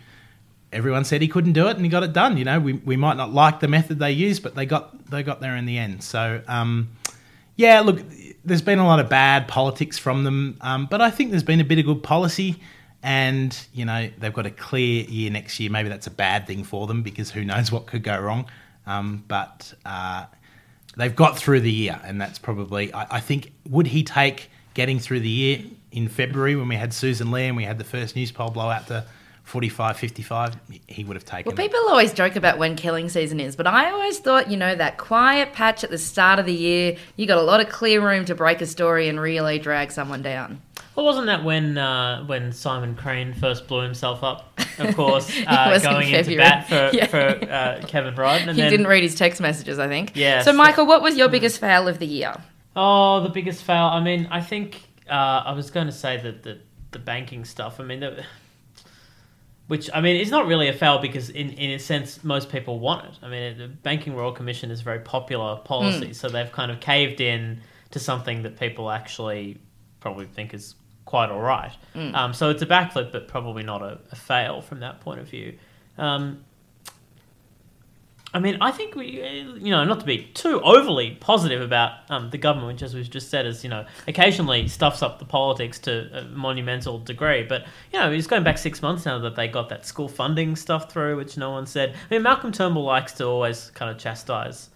[0.71, 2.37] everyone said he couldn't do it and he got it done.
[2.37, 5.23] You know, we, we might not like the method they used, but they got they
[5.23, 6.03] got there in the end.
[6.03, 6.89] So um,
[7.55, 8.01] yeah, look,
[8.43, 11.61] there's been a lot of bad politics from them, um, but I think there's been
[11.61, 12.57] a bit of good policy.
[13.03, 15.69] And you know they've got a clear year next year.
[15.69, 18.47] Maybe that's a bad thing for them because who knows what could go wrong.
[18.87, 20.25] Um, but uh,
[20.97, 22.91] they've got through the year, and that's probably.
[22.93, 25.61] I, I think would he take getting through the year
[25.95, 28.87] in February when we had Sussan Ley and we had the first Newspoll blow out
[28.87, 29.05] to
[29.43, 30.55] 45, 55?
[30.87, 31.63] He would have taken Well, it.
[31.69, 34.97] people always joke about when killing season is, but I always thought, you know, that
[34.97, 38.25] quiet patch at the start of the year, you got a lot of clear room
[38.25, 40.61] to break a story and really drag someone down.
[40.95, 44.57] Well, wasn't that when uh, when Simon Crean first blew himself up?
[44.79, 46.37] Of course, uh, was in going into February.
[46.37, 47.05] bat for Yeah.
[47.07, 47.17] for
[47.51, 48.41] uh, Kevin Rudd.
[48.47, 50.13] And he then, didn't read his text messages, I think.
[50.15, 52.33] Yeah, So, so- Michael, what was your biggest fail of the year?
[52.77, 53.83] Oh, the biggest fail.
[53.85, 56.59] I mean, I think uh, I was going to say that the
[56.91, 57.79] the banking stuff.
[57.79, 58.23] I mean, the,
[59.67, 62.79] which I mean, it's not really a fail because in in a sense, most people
[62.79, 63.19] want it.
[63.23, 66.15] I mean, the Banking Royal Commission is a very popular policy, Mm.
[66.15, 69.57] so they've kind of caved in to something that people actually
[69.99, 71.71] probably think is quite all right.
[71.95, 72.13] Mm.
[72.15, 75.27] Um, so it's a backflip, but probably not a, a fail from that point of
[75.27, 75.57] view.
[75.97, 76.43] Um,
[78.35, 81.99] I mean, I think we, uh, you know, not to be too overly positive about
[82.09, 85.25] um, the government, which, as we've just said, is you know, occasionally stuffs up the
[85.25, 87.43] politics to a monumental degree.
[87.43, 90.57] But you know, it's going back six months now that they got that school funding
[90.57, 91.91] stuff through, which no one said.
[91.95, 94.69] I mean, Malcolm Turnbull likes to always kind of chastise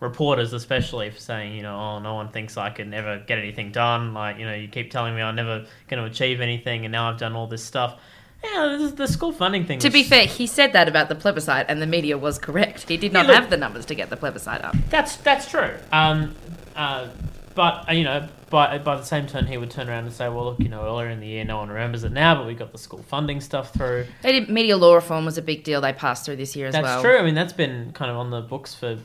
[0.00, 3.70] reporters, especially for saying, you know, oh, no one thinks I could never get anything
[3.70, 4.12] done.
[4.12, 7.08] Like, you know, you keep telling me I'm never going to achieve anything, and now
[7.08, 8.00] I've done all this stuff.
[8.44, 9.78] Yeah, the, the school funding thing.
[9.80, 12.88] To was- be fair, he said that about the plebiscite, and the media was correct.
[12.88, 14.76] He did not Yeah, look- have the numbers to get the plebiscite up.
[14.90, 15.74] That's that's true.
[15.92, 16.34] Um,
[16.76, 17.08] uh,
[17.54, 20.28] but uh, you know, by by the same turn, he would turn around and say,
[20.28, 22.54] "Well, look, you know, earlier in the year, no one remembers it now, but we
[22.54, 25.80] got the school funding stuff through." They did, media law reform was a big deal
[25.80, 27.02] they passed through this year as That's well.
[27.02, 27.18] That's true.
[27.18, 28.98] I mean, that's been kind of on the books for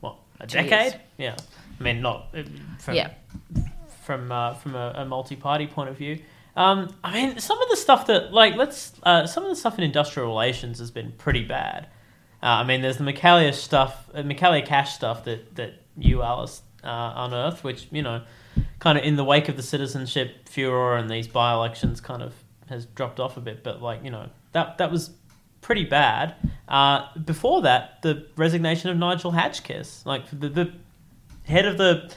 [0.00, 0.70] what a Two years.
[0.70, 1.00] decade.
[1.16, 1.36] Yeah,
[1.80, 2.42] I mean, not uh,
[2.80, 3.10] from Yeah.
[4.04, 6.18] from uh, from a, a multi-party point of view.
[6.56, 9.76] Um, I mean, some of the stuff that like let's uh, some of the stuff
[9.78, 11.86] in industrial relations has been pretty bad.
[12.42, 16.62] Uh, I mean, there's the Michaelia stuff, uh, Michaelia Cash stuff that that you Alice
[16.82, 18.22] uh, unearthed, which you know,
[18.78, 22.32] kind of in the wake of the citizenship furor and these by-elections, kind of
[22.68, 23.62] has dropped off a bit.
[23.62, 25.10] But like you know, that that was
[25.60, 26.36] pretty bad.
[26.68, 30.72] Uh, before that, the resignation of Nigel Hadgkiss, like the, the
[31.44, 32.10] head of the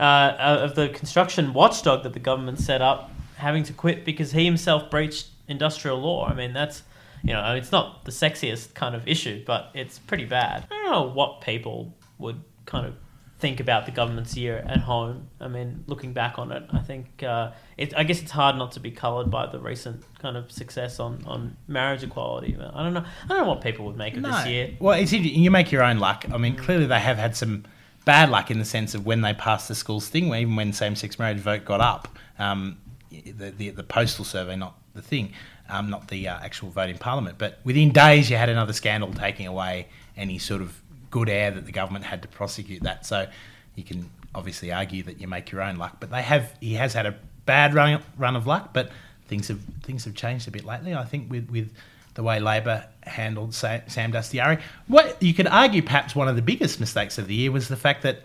[0.00, 4.44] uh, of the construction watchdog that the government set up, having to quit because he
[4.44, 6.26] himself breached industrial law.
[6.26, 6.82] I mean, that's
[7.22, 10.66] you know, it's not the sexiest kind of issue, but it's pretty bad.
[10.70, 12.94] I don't know what people would kind of
[13.38, 15.28] think about the government's year at home.
[15.40, 18.72] I mean, looking back on it, I think uh, it, I guess it's hard not
[18.72, 22.56] to be coloured by the recent kind of success on, on marriage equality.
[22.58, 23.04] I don't know.
[23.24, 24.74] I don't know what people would make of this year.
[24.78, 25.12] Well, it's.
[25.12, 26.26] You make your own luck.
[26.30, 27.64] I mean, clearly they have had some
[28.04, 31.18] bad luck in the sense of when they passed the schools thing, even when same-sex
[31.18, 32.76] marriage vote got up, um,
[33.22, 35.32] the, the the postal survey, not the thing,
[35.68, 37.36] um, not the uh, actual vote in Parliament.
[37.38, 41.66] But within days, you had another scandal taking away any sort of good air that
[41.66, 43.06] the government had to prosecute that.
[43.06, 43.26] So
[43.74, 46.52] you can obviously argue that you make your own luck, but they have.
[46.60, 47.14] He has had a
[47.46, 48.90] bad run run of luck, but
[49.28, 50.94] things have things have changed a bit lately.
[50.94, 51.72] I think with with
[52.14, 54.60] the way Labor handled Sa- Sam Dastyari.
[54.86, 57.76] What you could argue, perhaps one of the biggest mistakes of the year was the
[57.76, 58.22] fact that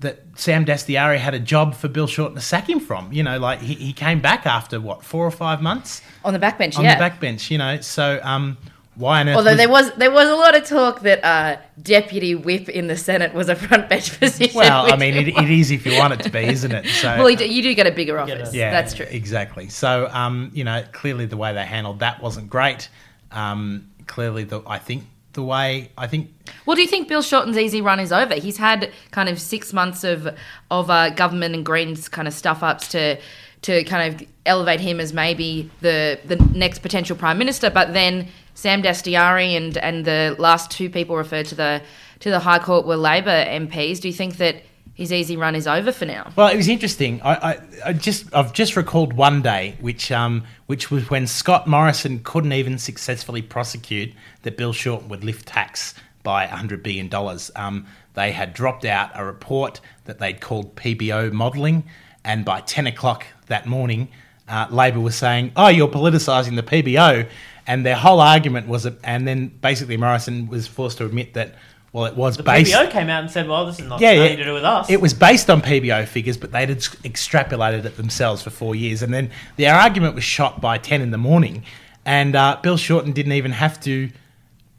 [0.00, 3.12] that Sam Dastyari had a job for Bill Shorten to sack him from.
[3.12, 6.40] You know, like he, he came back after what four or five months On the
[6.40, 6.96] backbench, on yeah.
[6.96, 7.50] the backbench.
[7.50, 8.58] You know, so um,
[8.96, 9.36] why on earth?
[9.36, 12.88] Although was- there was there was a lot of talk that uh, deputy whip in
[12.88, 14.56] the Senate was a front bench position.
[14.58, 16.86] well, I mean, it, it is if you want it to be, isn't it?
[16.86, 18.52] So well, you do, you do get a bigger office.
[18.52, 19.06] Yeah, That's true.
[19.08, 19.68] Exactly.
[19.68, 22.88] So, um, you know, clearly the way they handled that wasn't great.
[23.30, 26.32] Um, clearly, the I think the way I think
[26.66, 28.34] Well, do you think Bill Shorten's easy run is over?
[28.34, 30.28] He's had kind of six months of
[30.70, 33.18] of uh, government and Greens kind of stuff ups to
[33.62, 38.28] to kind of elevate him as maybe the the next potential prime minister, but then
[38.54, 41.82] Sam Dastyari and and the last two people referred to the
[42.20, 44.00] to the High Court were Labor MPs.
[44.00, 44.62] Do you think that
[44.94, 46.30] his easy run is over for now?
[46.36, 47.20] Well, it was interesting.
[47.22, 51.66] I, I, I just I've just recalled one day, which um, which was when Scott
[51.66, 54.12] Morrison couldn't even successfully prosecute
[54.42, 57.10] that Bill Shorten would lift tax by $100 billion.
[57.56, 61.84] Um, they had dropped out a report that they'd called PBO modelling,
[62.24, 64.08] and by 10 o'clock that morning,
[64.48, 67.28] uh, Labor was saying, Oh, you're politicising the PBO.
[67.66, 71.54] And their whole argument was, and then basically Morrison was forced to admit that,
[71.92, 72.72] well, it was The based.
[72.72, 74.36] PBO came out and said, "Well, this is not Yeah, nothing yeah.
[74.36, 78.42] to do with us." It was based on PBO figures, but they'd extrapolated it themselves
[78.42, 79.02] for four years.
[79.02, 81.64] And then their argument was shot by 10 in the morning.
[82.06, 84.10] And uh, Bill Shorten didn't even have to.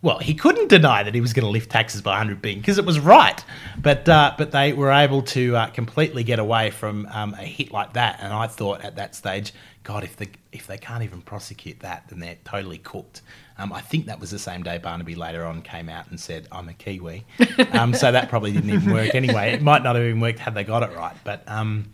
[0.04, 2.78] Well, he couldn't deny that he was going to lift taxes by 100 billion because
[2.78, 3.42] it was right.
[3.82, 7.72] But uh, but they were able to uh, completely get away from um, a hit
[7.72, 8.20] like that.
[8.22, 12.10] And I thought at that stage, God, if they if they can't even prosecute that,
[12.10, 13.22] then they're totally cooked.
[13.58, 16.50] Um, I think that was the same day Barnaby later on came out and said,
[16.52, 17.24] "I'm a Kiwi,"
[17.72, 19.54] um, so that probably didn't even work anyway.
[19.54, 21.86] It might not have even worked had they got it right, but um,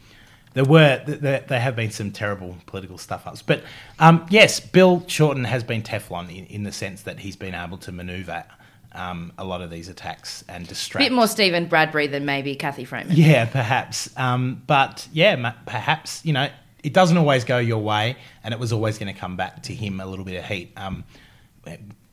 [0.54, 3.42] there were there, there have been some terrible political stuff ups.
[3.42, 3.64] But
[4.00, 7.78] um, yes, Bill Shorten has been Teflon in, in the sense that he's been able
[7.80, 8.46] to manoeuvre
[8.94, 11.06] um, a lot of these attacks and distract.
[11.06, 13.16] A bit more Stephen Bradbury than maybe Kathy Freeman.
[13.16, 14.10] Yeah, perhaps.
[14.18, 16.50] Um, but yeah, perhaps you know
[16.84, 19.74] it doesn't always go your way, and it was always going to come back to
[19.74, 20.72] him a little bit of heat.
[20.78, 21.04] Um,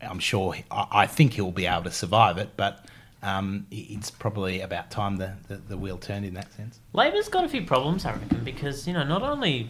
[0.00, 0.56] I'm sure.
[0.70, 2.84] I, I think he'll be able to survive it, but
[3.22, 6.80] um, it's probably about time the, the, the wheel turned in that sense.
[6.92, 9.68] Labor's got a few problems, I reckon, because you know not only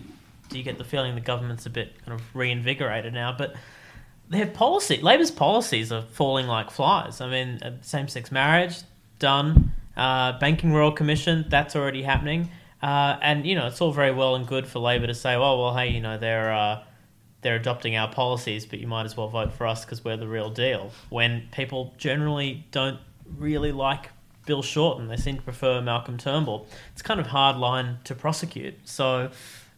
[0.48, 3.54] do you get the feeling the government's a bit kind of reinvigorated now, but
[4.28, 7.20] their policy, Labor's policies are falling like flies.
[7.20, 8.78] I mean, uh, same-sex marriage
[9.18, 12.50] done, uh, banking royal commission that's already happening,
[12.82, 15.60] uh, and you know it's all very well and good for Labor to say, oh
[15.60, 16.82] well, hey, you know they're uh,
[17.42, 20.28] they're adopting our policies, but you might as well vote for us because we're the
[20.28, 20.90] real deal.
[21.10, 22.98] When people generally don't
[23.36, 24.10] really like
[24.46, 26.66] Bill Shorten, they seem to prefer Malcolm Turnbull.
[26.92, 28.74] It's kind of hard line to prosecute.
[28.84, 29.30] So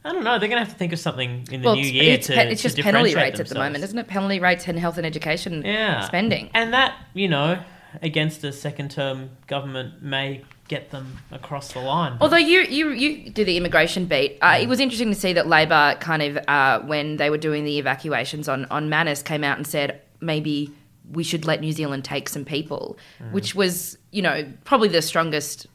[0.04, 0.38] I don't know.
[0.38, 2.26] They're going to have to think of something in the well, new it's, year it's,
[2.28, 4.06] to, it's to just penalty differentiate rates at the moment, isn't it?
[4.06, 6.02] Penalty rates and health and education Yeah.
[6.02, 6.50] spending.
[6.54, 7.60] And that, you know,
[8.02, 12.18] against a second term government may get them across the line.
[12.20, 15.46] Although you you you do the immigration beat, uh, it was interesting to see that
[15.46, 19.56] Labor kind of uh, when they were doing the evacuations on on Manus came out
[19.56, 20.70] and said maybe
[21.12, 23.32] we should let New Zealand take some people, Mm.
[23.32, 25.66] which was you know probably the strongest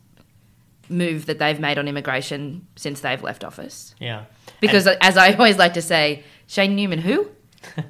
[0.89, 3.95] move that they've made on immigration since they've left office.
[3.99, 4.25] Yeah.
[4.59, 7.29] Because as I always like to say, Shayne Neumann, who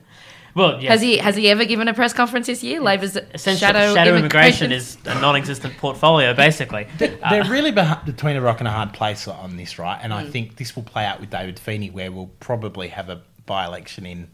[0.55, 0.91] Well, yes.
[0.91, 2.79] has he has he ever given a press conference this year?
[2.79, 4.71] Labor's Essentially, shadow, shadow, immigration.
[4.71, 6.85] immigration is a non-existent portfolio, basically.
[7.23, 9.99] Uh, They're really beh- between a rock and a hard place on this, right?
[10.03, 10.31] And I Mm.
[10.31, 14.27] think this will play out with David Feeney, where we'll probably have a by-election in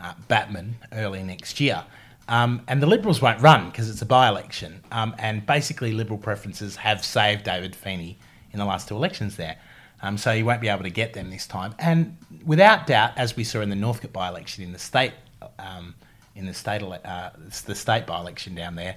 [0.00, 1.82] uh, Batman early next year.
[2.28, 4.82] Um, and the Liberals won't run because it's a by-election.
[4.90, 8.18] Um, and basically, Liberal preferences have saved David Feeney
[8.52, 9.58] in the last two elections there.
[10.02, 11.74] Um, so he won't be able to get them this time.
[11.78, 15.12] And without doubt, as we saw in the Northcote by-election in the state,
[15.58, 15.94] um,
[16.34, 17.30] in the state, uh,
[17.66, 18.96] the state by-election down there,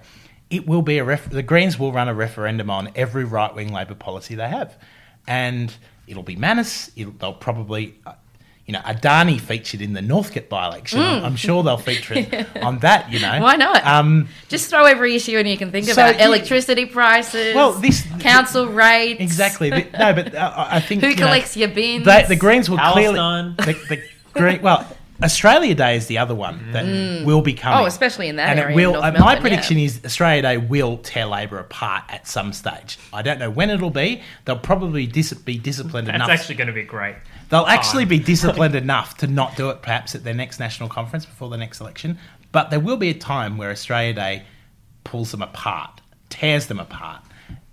[0.50, 3.96] it will be a ref- the Greens will run a referendum on every right-wing Labor
[3.96, 4.78] policy they have,
[5.28, 5.76] and
[6.08, 6.90] it'll be Manus.
[6.96, 8.14] It'll, they'll probably, uh,
[8.68, 11.00] you know, Adani featured in the Northcote by-election.
[11.00, 11.24] Mm.
[11.24, 13.10] I'm sure they'll feature it on that.
[13.12, 13.84] You know, Why not?
[13.86, 17.72] Um, Just throw every issue in you can think So about: you- electricity prices, Well,
[17.72, 19.70] this- council rates, Exactly.
[19.70, 22.06] The- no, but uh, I think Who you know, collects your bins?
[22.06, 23.56] They, the Greens will Palestine.
[23.56, 23.80] clearly.
[23.88, 24.02] The, the
[24.38, 24.86] Green, well,
[25.24, 27.24] Australia Day is the other one that Mm.
[27.26, 27.80] will be coming.
[27.80, 28.94] Oh, especially in that and area it in will.
[29.02, 29.86] North uh, my Melbourne, prediction yeah.
[29.86, 33.00] is Australia Day will tear Labor apart at some stage.
[33.14, 34.22] I don't know when it'll be.
[34.46, 36.28] They'll probably dis- be disciplined That's enough.
[36.28, 37.16] That's actually going to be great.
[37.50, 41.26] They'll actually be disciplined enough to not do it perhaps at their next national conference
[41.26, 42.18] before the next election.
[42.52, 44.44] But there will be a time where Australia Day
[45.04, 47.24] pulls them apart, tears them apart.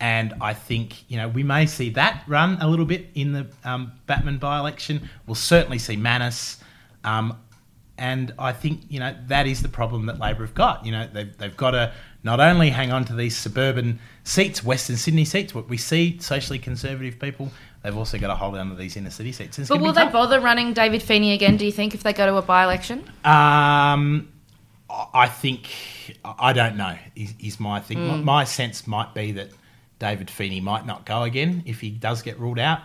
[0.01, 3.47] And I think, you know, we may see that run a little bit in the
[3.65, 5.09] um, Batman by election.
[5.27, 6.59] We'll certainly see Manus.
[7.03, 7.39] Um,
[7.97, 10.85] and I think, you know, that is the problem that Labor have got.
[10.85, 11.93] You know, they've, they've got to
[12.25, 16.59] not only hang on to these suburban seats, Western Sydney seats, what we see socially
[16.59, 17.53] conservative people,
[17.85, 19.59] they've also got to hold on to these inner city seats.
[19.59, 21.57] It's But will they bother running David Feeney again?
[21.59, 23.05] Do you think if they go to a by-election?
[23.25, 24.29] Um,
[24.91, 25.69] I think
[26.25, 26.97] I don't know.
[27.15, 28.07] Is, is my thing.
[28.09, 28.25] My, Mm.
[28.25, 29.51] my sense might be that
[29.99, 32.81] David Feeney might not go again if he does get ruled out.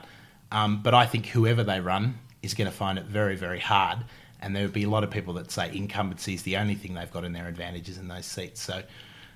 [0.52, 4.00] Um, but I think whoever they run is going to find it very, very hard.
[4.42, 6.94] And there would be a lot of people that say incumbency is the only thing
[6.94, 8.62] they've got in their advantages in those seats.
[8.62, 8.82] So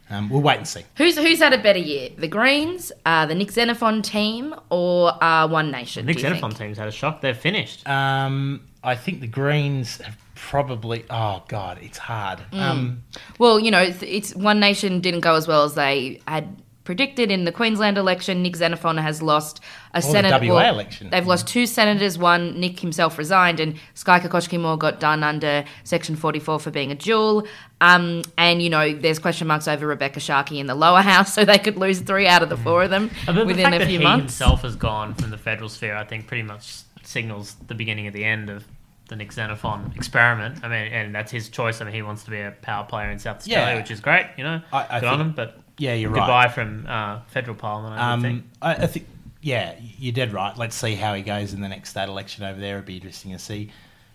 [0.09, 0.83] um, we'll wait and see.
[0.97, 2.09] Who's who's had a better year?
[2.17, 6.05] The Greens, uh, the Nick Xenophon team, or uh, One Nation?
[6.05, 6.37] Nick do you think?
[6.39, 7.21] Xenophon team's had a shock.
[7.21, 7.87] They've finished.
[7.87, 11.05] Um, I think the Greens have probably.
[11.09, 12.39] Oh God, it's hard.
[12.51, 12.59] Mm.
[12.59, 13.03] Um,
[13.39, 17.31] Well, you know, it's, it's One Nation didn't go as well as they had predicted
[17.31, 19.61] in the Queensland election, Nick Xenophon has lost
[19.93, 20.41] a the senate.
[20.47, 21.09] WA election.
[21.09, 22.17] They've lost two senators.
[22.17, 26.91] One, Nick himself resigned, and Skye Kakoschke Moore got done under Section 44 for being
[26.91, 27.47] a dual.
[27.81, 31.45] Um, and you know, there's question marks over Rebecca Sharkie in the lower house, so
[31.45, 33.79] they could lose three out of the four of them But the within fact a
[33.79, 34.37] that few he months.
[34.37, 38.13] himself has gone from the federal sphere, I think, pretty much signals the beginning of
[38.13, 38.65] the end of
[39.09, 40.63] the Nick Xenophon experiment.
[40.63, 41.81] I mean, and that's his choice.
[41.81, 43.77] I mean, he wants to be a power player in South Australia, Yeah.
[43.77, 44.27] which is great.
[44.37, 45.33] You know, I- I good on think- him.
[45.35, 46.19] But yeah, you're right.
[46.19, 47.99] goodbye from uh, federal parliament.
[47.99, 48.43] I would think.
[48.43, 49.07] Um, I, I think,
[49.41, 50.57] yeah, you're dead right.
[50.57, 52.75] Let's see how he goes in the next state election over there.
[52.75, 53.71] It'd be interesting to see.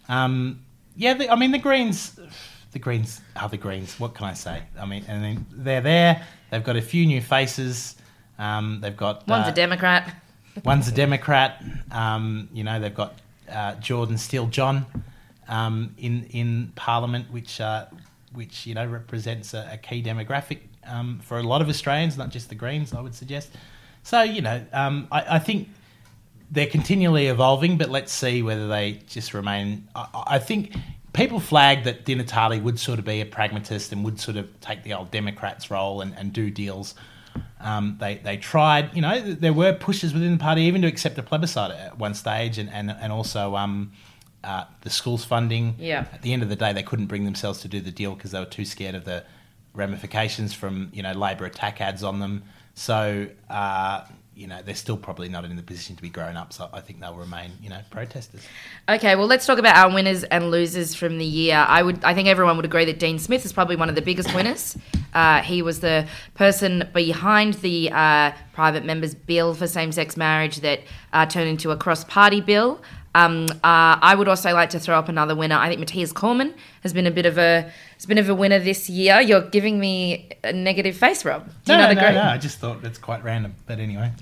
[0.09, 0.61] Um,
[0.97, 2.19] yeah, the, I mean the Greens,
[2.73, 3.99] the Greens are the Greens.
[4.01, 4.63] What can I say?
[4.79, 6.27] I mean, and then they're there.
[6.51, 7.97] They've got a few new faces.
[8.39, 10.15] Um, they've got One's uh, a Democrat.
[10.65, 11.63] One's a Democrat.
[11.91, 13.15] Um, you know, they've got
[13.51, 14.87] uh, Jordon Steele John
[15.49, 17.87] um, in in Parliament, which uh,
[18.33, 22.31] which you know represents a, a key demographic um, for a lot of Australians, not
[22.31, 22.93] just the Greens.
[22.93, 23.51] I would suggest.
[24.03, 25.69] So you know, um, I, I think
[26.51, 29.89] they're continually evolving, but let's see whether they just remain.
[29.95, 30.75] I, I think
[31.13, 34.61] people flagged that Di Natale would sort of be a pragmatist and would sort of
[34.61, 36.95] take the old Democrats role and, and do deals.
[37.61, 41.19] Um, they they tried, you know, there were pushes within the party even to accept
[41.19, 43.93] a plebiscite at one stage, and and and also um,
[44.45, 45.75] uh, the schools funding.
[45.79, 46.07] Yeah.
[46.13, 48.31] At the end of the day, they couldn't bring themselves to do the deal because
[48.31, 49.25] they were too scared of the
[49.79, 52.43] ramifications from you know Labor attack ads on them.
[52.75, 54.05] So uh,
[54.35, 56.53] you know they're still probably not in the position to be grown up.
[56.53, 58.43] So I think they'll remain you know protesters.
[58.89, 61.57] Okay, well, let's talk about our winners and losers from the year.
[61.57, 64.03] I would, I think everyone would agree that Dean Smith is probably one of the
[64.03, 64.77] biggest winners.
[65.13, 70.81] Uh, he was the person behind the uh, private members bill for same-sex marriage that
[71.13, 72.81] uh, turned into a cross-party bill.
[73.15, 75.57] Um, uh, I would also like to throw up another winner.
[75.57, 78.59] I think Matthias Cormann has been a bit of a has been of a winner
[78.59, 79.21] this year.
[79.21, 81.47] You're giving me a negative face, Rob.
[81.65, 82.15] Do you no, not no, agree?
[82.15, 82.23] no.
[82.23, 83.55] I just thought it's quite random.
[83.67, 84.13] But anyway.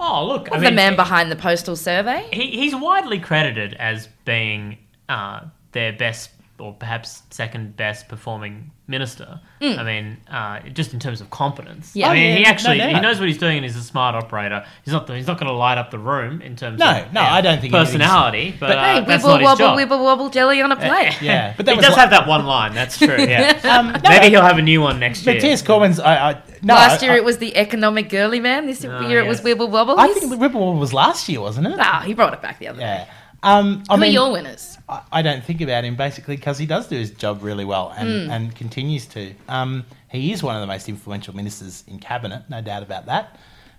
[0.00, 2.28] Oh, look, I mean, the man behind the postal survey.
[2.32, 5.40] he, he's widely credited as being uh,
[5.72, 6.30] their best
[6.60, 9.40] or perhaps second best performing minister.
[9.60, 9.78] Mm.
[9.78, 11.94] I mean, uh, just in terms of competence.
[11.94, 12.08] Yeah.
[12.10, 12.94] I mean, yeah, he no actually doubt.
[12.94, 14.64] he knows what he's doing and he's a smart operator.
[14.84, 17.20] He's not he's not going to light up the room in terms No, of no,
[17.20, 20.60] yeah, I don't think personality, but, but- uh, hey, that's wibble wobble, wibble wobble, jelly
[20.62, 21.20] on a plate.
[21.22, 22.74] Yeah, but But he does la- have that one line.
[22.74, 23.16] That's true.
[23.28, 23.58] Yeah.
[23.64, 25.34] Um, no, Maybe he'll have a new one next year.
[25.34, 26.00] Matthias Cormann's.
[26.00, 26.74] I, I no.
[26.74, 28.66] last year I, it was the economic girly man.
[28.66, 29.46] This Oh, year it was yes.
[29.56, 29.98] wibble wobble.
[29.98, 31.76] I think Ripple was last year, wasn't it?
[31.78, 33.04] Ah, he brought it back the other Yeah.
[33.04, 33.10] day.
[33.42, 34.77] Um, I Who mean, are your winners?
[34.88, 37.92] I, I don't think about him basically because he does do his job really well
[37.96, 38.30] and, Mm.
[38.30, 39.34] and continues to.
[39.48, 43.38] Um, he is one of the most influential ministers in cabinet, no doubt about that.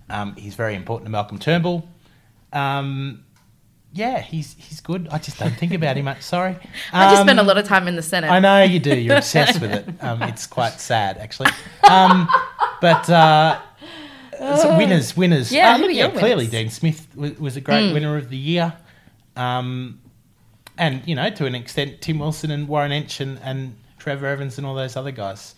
[0.09, 1.87] Um, he's very important to Malcolm Turnbull.
[2.53, 3.23] Um,
[3.93, 5.07] yeah, he's he's good.
[5.11, 6.21] I just don't think about him much.
[6.21, 6.55] Sorry.
[6.93, 8.29] I just spend a Um, lot of time in the Senate.
[8.29, 8.95] I know you do.
[8.95, 9.87] You're obsessed with it.
[10.01, 11.49] Um, it's quite sad, actually.
[11.89, 12.29] Um,
[12.81, 13.59] but uh,
[14.37, 15.51] so winners, winners.
[15.51, 16.49] Yeah, Uh, look, clearly winners?
[16.51, 17.93] Dean Smith was, was a great Mm.
[17.93, 18.73] winner of the year.
[19.35, 19.99] Um,
[20.79, 24.57] and you know, to an extent, Tim Wilson and Warren Entsch and, and Trevor Evans
[24.57, 25.53] and all those other guys.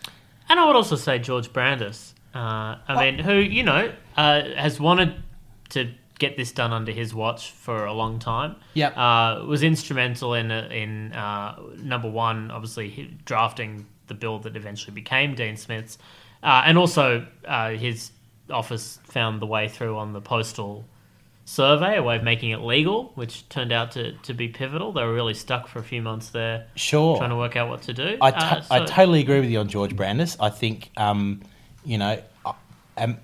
[0.49, 2.13] And I would also say George Brandis.
[2.33, 5.21] Uh, I mean, who you know uh, has wanted
[5.69, 8.55] to get this done under his watch for a long time.
[8.73, 8.97] Yep.
[8.97, 15.35] Uh, was instrumental in in uh, number one, obviously drafting the bill that eventually became
[15.35, 15.97] Dean Smith's,
[16.43, 18.11] uh, and also uh, his
[18.49, 20.85] office found the way through on the postal
[21.55, 24.93] survey, a way of making it legal, which turned out to, to be pivotal.
[24.93, 27.17] They were really stuck for a few months there, Sure.
[27.17, 28.17] trying to work out what to do.
[28.21, 30.37] I, to- Uh, I totally agree with you on George Brandis.
[30.39, 31.41] I think, um,
[31.83, 32.53] you know, I-
[32.97, 33.17] um,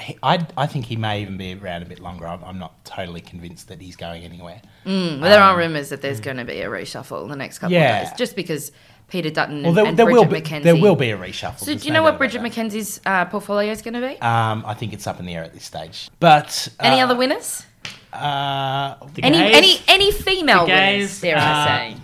[0.00, 2.26] he, I, I think he may even be around a bit longer.
[2.26, 4.62] I'm, I'm not totally convinced that he's going anywhere.
[4.86, 7.36] Mm, well, there Um, are rumours that there's going to be a reshuffle in the
[7.36, 8.02] next couple Yeah.
[8.02, 8.72] of days, just because
[9.08, 10.62] Peter Dutton Well, and, there, and there Bridget will be McKenzie.
[10.62, 11.58] there will be a reshuffle.
[11.60, 14.20] So, do you know what Bridget McKenzie's uh, portfolio is going to be?
[14.20, 16.10] Um, I think it's up in the air at this stage.
[16.20, 17.64] But Any uh, other winners?
[18.12, 21.20] Uh, Any gays- any any female the winners?
[21.20, 21.96] gays, Dare I uh, say?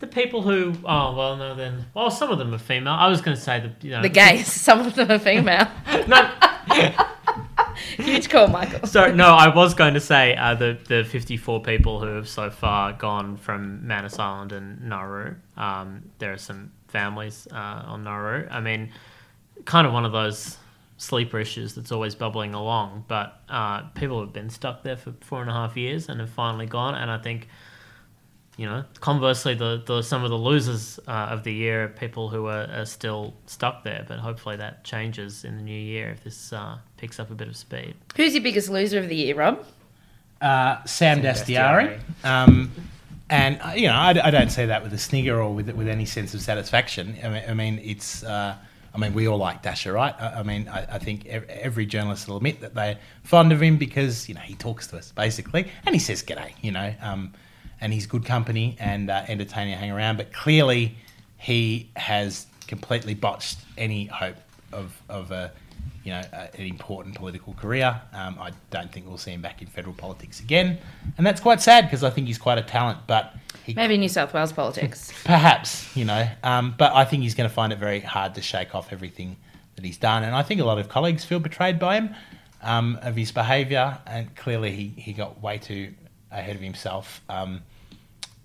[0.00, 2.94] The people who, oh well, no, then, well, some of them are female.
[2.94, 4.46] I was going to say the, you know, The gays.
[4.50, 5.68] Some of them are female.
[7.96, 8.86] Huge call, Michael.
[8.86, 12.28] So no, I was going to say uh, the the fifty four people who have
[12.28, 15.34] so far gone from Manus Island and Nauru.
[15.56, 18.48] Um, there are some families uh, on Nauru.
[18.50, 18.92] I mean,
[19.64, 20.58] kind of one of those
[21.02, 23.04] sleeper issues that's always bubbling along.
[23.08, 26.30] But uh, people have been stuck there for four and a half years and have
[26.30, 26.94] finally gone.
[26.94, 27.48] And I think,
[28.62, 32.28] you know, conversely, the, the some of the losers uh, of the year are people
[32.28, 34.04] who are, are still stuck there.
[34.08, 37.48] But hopefully that changes in the new year if this uh, picks up a bit
[37.48, 37.94] of speed.
[38.16, 39.64] Who's your biggest loser of the year, Rob?
[40.42, 42.00] uh, Sam, Sam Dastyari.
[42.24, 42.70] Um,
[43.30, 45.88] and uh, you know, I, I don't say that with a snigger or with with
[45.88, 47.16] any sense of satisfaction.
[47.22, 48.56] I mean, I mean it's uh,
[48.94, 50.14] I mean, we all like Dasher, right?
[50.20, 53.78] I, I mean, I, I think every journalist will admit that they're fond of him
[53.78, 57.32] because you know he talks to us basically, and he says g'day, you know, um,
[57.82, 60.16] and he's good company and uh, entertaining to hang around.
[60.16, 60.96] But clearly,
[61.36, 64.36] he has completely botched any hope
[64.72, 65.52] of of a
[66.04, 68.00] you know a, an important political career.
[68.14, 70.78] Um, I don't think we'll see him back in federal politics again,
[71.18, 73.34] and that's quite sad because I think he's quite a talent, but.
[73.64, 75.12] He Maybe New South Wales politics.
[75.24, 78.42] Perhaps, you know, um, but I think he's going to find it very hard to
[78.42, 79.36] shake off everything
[79.76, 80.24] that he's done.
[80.24, 82.14] And I think a lot of colleagues feel betrayed by him,
[82.62, 83.98] um, of his behaviour.
[84.04, 85.94] And clearly he, he got way too
[86.32, 87.20] ahead of himself.
[87.28, 87.62] Um,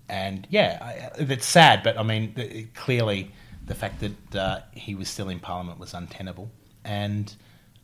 [0.08, 3.30] and yeah, I, it's sad, but I mean, th- clearly
[3.66, 6.50] the fact that uh, he was still in Parliament was untenable.
[6.84, 7.32] And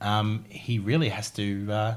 [0.00, 1.70] um, he really has to.
[1.70, 1.96] Uh,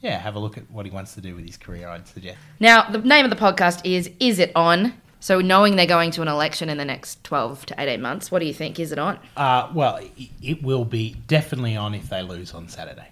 [0.00, 2.38] yeah, have a look at what he wants to do with his career, I'd suggest.
[2.60, 4.94] Now, the name of the podcast is Is It On?
[5.18, 8.38] So, knowing they're going to an election in the next 12 to 18 months, what
[8.38, 8.78] do you think?
[8.78, 9.18] Is it on?
[9.36, 13.08] Uh, well, it, it will be definitely on if they lose on Saturday.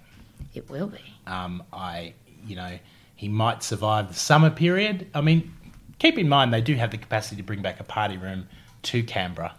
[0.54, 1.00] It will be.
[1.26, 2.14] Um, I,
[2.46, 2.78] you know,
[3.16, 5.08] he might survive the summer period.
[5.12, 5.52] I mean,
[5.98, 8.48] keep in mind they do have the capacity to bring back a party room
[8.82, 9.54] to Canberra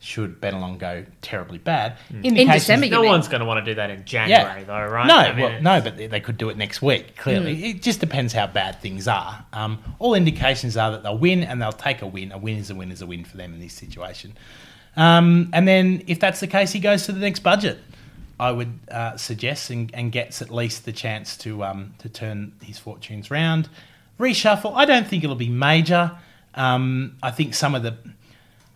[0.00, 1.96] should Bennelong go terribly bad.
[2.10, 3.10] In Indications- December, no mean?
[3.10, 5.06] one's going to want to do that in January, though, right?
[5.08, 7.16] No, I mean, well, no, but they, they could do it next week.
[7.16, 7.74] Clearly, Mm.
[7.74, 9.44] it just depends how bad things are.
[9.52, 12.30] Um, all indications are that they'll win, and they'll take a win.
[12.30, 14.36] A win is a win is a win for them in this situation.
[14.96, 17.78] Um, and then, if that's the case, he goes to the next budget.
[18.38, 22.52] I would uh, suggest and, and gets at least the chance to um, to turn
[22.62, 23.68] his fortunes round.
[24.18, 24.72] Reshuffle.
[24.74, 26.18] I don't think it'll be major.
[26.54, 27.96] Um, I think some of the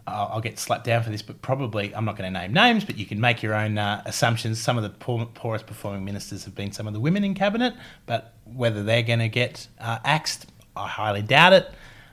[0.06, 2.84] I'll, I'll get slapped down for this, but probably I'm not going to name names,
[2.84, 4.60] but you can make your own uh, assumptions.
[4.60, 7.74] Some of the poor, poorest performing ministers have been some of the women in cabinet,
[8.06, 11.70] but whether they're going to get uh, axed, I highly doubt it.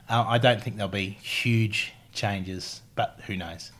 [0.08, 3.72] Uh, I don't think there'll be huge changes, but who knows?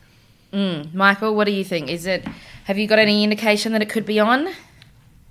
[0.53, 0.93] Mm.
[0.93, 1.89] Michael, what do you think?
[1.89, 2.25] Is it?
[2.65, 4.49] Have you got any indication that it could be on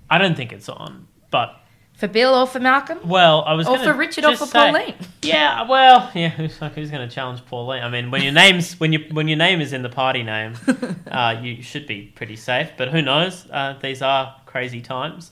[0.09, 1.60] I don't think it's on, but
[2.01, 2.99] for Bill or for Malcolm?
[3.05, 4.95] well, I was Or for Richard or for say- Pauline?
[5.21, 6.29] Yeah, well, yeah.
[6.29, 7.81] Who's, like, who's going to challenge Pauline?
[7.83, 10.55] I mean, when your name's when you when your name is in the party name,
[11.11, 12.71] uh, you should be pretty safe.
[12.77, 13.47] But who knows?
[13.49, 15.31] Uh, these are crazy times.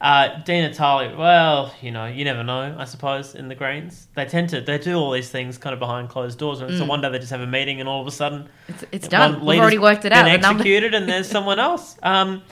[0.00, 2.76] Uh, Di Natale, well, you know, you never know.
[2.78, 5.80] I suppose in the Greens, they tend to they do all these things kind of
[5.80, 6.88] behind closed doors, and so Mm.
[6.88, 9.34] one day they just have a meeting, and all of a sudden, It's, it's done.
[9.40, 10.24] one We've already worked it out.
[10.26, 11.96] been The executed, and there's someone else.
[12.04, 12.42] Um,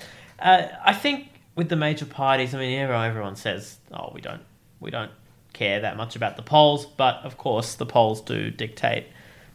[0.40, 4.42] uh, I think with the major parties, I mean, everyone, says, "Oh, we don't,
[4.78, 5.10] we don't
[5.52, 9.06] care that much about the polls," but of course, the polls do dictate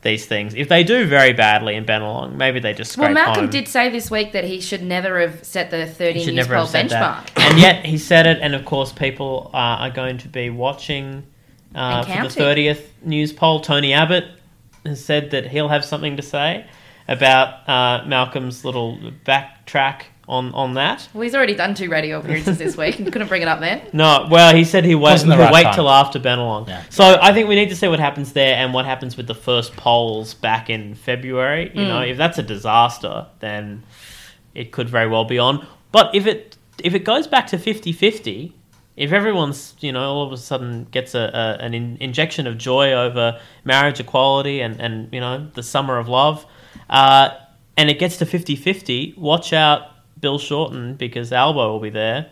[0.01, 0.55] these things.
[0.55, 3.51] If they do very badly in Bennelong, maybe they just Well, Malcolm home.
[3.51, 6.47] did say this week that he should never have set the 30 He should news
[6.47, 7.29] never poll benchmark.
[7.35, 11.23] And yet he said it, and of course, people uh, are going to be watching
[11.75, 13.61] uh, for the thirtieth Newspoll.
[13.61, 14.25] Tony Abbott
[14.85, 16.65] has said that he'll have something to say
[17.07, 21.07] about uh, Malcolm's little backtrack on on that.
[21.13, 23.81] Well, he's already done two radio appearances this week and couldn't bring it up then.
[23.93, 25.75] No, well, he said he wait, Wasn't the he'll right wait time.
[25.75, 26.67] till after Bennelong.
[26.89, 29.35] So I think we need to see what happens there and what happens with the
[29.35, 31.69] first polls back in February.
[31.75, 31.87] You Mm.
[31.89, 33.83] know, if that's a disaster, then
[34.55, 35.67] it could very well be on.
[35.91, 38.53] But if it if it goes back to 50-50,
[38.97, 42.57] if everyone's you know all of a sudden gets a, a an in, injection of
[42.57, 46.45] joy over marriage equality and and you know the summer of love,
[46.89, 47.29] uh,
[47.77, 49.90] and it gets to 50-50, watch out,
[50.21, 52.27] Bill Shorten, because Albo will be there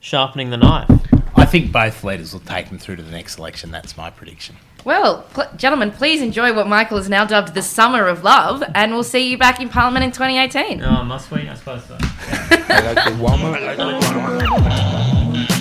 [0.00, 0.90] sharpening the knife.
[1.36, 3.70] I think both leaders will take them through to the next election.
[3.70, 4.56] That's my prediction.
[4.84, 8.92] Well, pl- gentlemen, please enjoy what Michael has now dubbed the Summer of Love, and
[8.92, 10.82] we'll see you back in Parliament in 2018.
[10.82, 11.48] Oh, must we?
[11.48, 11.96] I suppose so.
[12.00, 13.54] I like the woman.
[13.54, 14.02] I like the woman.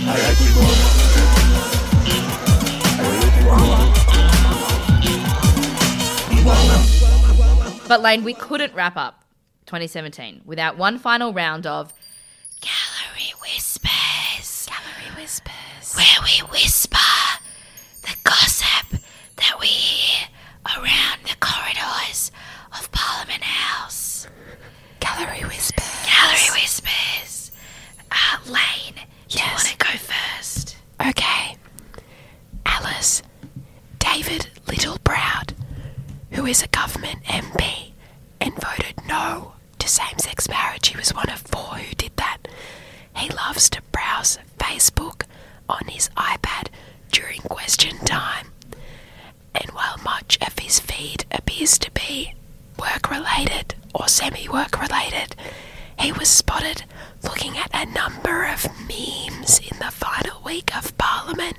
[0.05, 1.73] I like the woman.
[7.87, 9.22] But Lane, we couldn't wrap up
[9.73, 11.91] 2017 without one final round of
[12.61, 14.67] Gallery Whispers.
[14.67, 15.95] Gallery Whispers.
[15.95, 16.97] Where we whisper
[18.03, 19.01] the gossip
[19.37, 20.27] that we hear
[20.77, 22.31] around the corridors
[22.79, 24.27] of Parliament House.
[24.99, 26.05] Gallery Whispers.
[26.05, 27.51] Gallery Whispers.
[28.11, 30.77] Uh, Lane, do you want to go first?
[31.03, 31.57] Okay.
[32.67, 33.23] Alice,
[33.97, 35.55] David Littleproud,
[36.33, 37.93] who is a government MP
[38.39, 39.53] and voted no
[39.83, 40.87] to same sex marriage.
[40.87, 42.37] He was one of four who did that.
[43.17, 45.23] He loves to browse Facebook
[45.67, 46.69] on his iPad
[47.11, 48.47] during question time.
[49.53, 52.33] And while much of his feed appears to be
[52.79, 55.35] work related or semi work related,
[55.99, 56.85] he was spotted
[57.21, 61.57] looking at a number of memes in the final week of Parliament.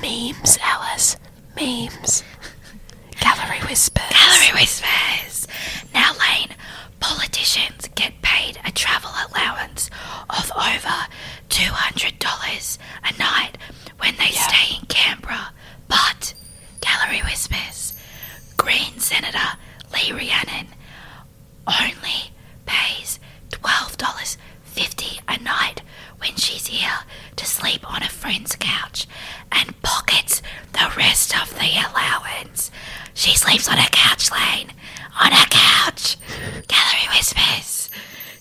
[0.00, 1.18] Memes, Alice.
[1.54, 2.22] Memes.
[3.20, 4.02] Gallery whispers.
[4.10, 5.46] Gallery whispers.
[5.92, 6.50] Now, Lane,
[7.00, 9.90] politicians get paid a travel allowance
[10.30, 10.96] of over
[11.48, 13.58] $200 a night
[13.98, 15.52] when they stay in Canberra.
[15.88, 16.34] But,
[16.80, 17.94] Gallery Whispers,
[18.56, 19.58] Green Senator
[19.92, 20.68] Lee Rhiannon
[21.66, 22.32] only
[22.64, 23.18] pays
[23.50, 25.82] $12.50 a night
[26.18, 27.00] when she's here
[27.36, 29.06] to sleep on a friend's couch
[29.52, 30.42] and pockets
[30.72, 32.70] the rest of the allowance.
[33.14, 34.72] She sleeps on a couch, Lane.
[35.20, 36.16] On a couch.
[36.68, 37.90] Gallery Whispers.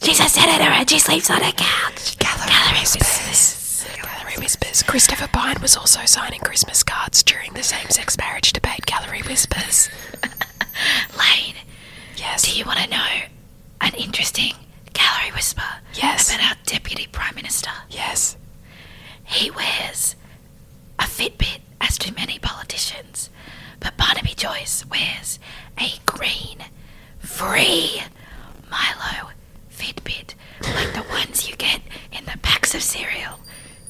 [0.03, 2.17] She's a senator and she sleeps on a couch.
[2.19, 3.85] Gallery, Whispers.
[4.01, 4.83] Gallery Whispers.
[4.83, 8.85] Christopher Pyne was also signing Christmas cards during the same sex marriage debate.
[8.85, 9.89] Gallery Whispers.
[11.17, 11.55] Lane,
[12.17, 12.43] Yes.
[12.43, 13.07] do you want to know
[13.81, 14.53] an interesting
[14.93, 15.63] gallery whisper
[15.93, 16.29] Yes.
[16.35, 17.71] about our Deputy Prime Minister?
[17.89, 18.35] Yes.
[19.23, 20.15] He wears
[20.99, 23.29] a Fitbit, as do many politicians,
[23.85, 25.37] but Barnaby Joyce wears
[25.79, 26.57] a green,
[27.19, 28.01] free
[28.71, 29.29] Milo
[29.69, 30.33] Fitbit,
[30.63, 31.81] like the ones you get
[32.11, 33.39] in the packs of cereal.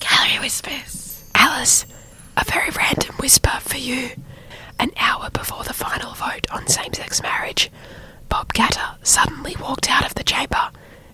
[0.01, 1.23] Gallery whispers.
[1.33, 1.85] Alice,
[2.35, 4.09] a very random whisper for you.
[4.81, 7.71] An hour before the final vote on same sex marriage,
[8.27, 10.71] Bob Katter suddenly walked out of the chamber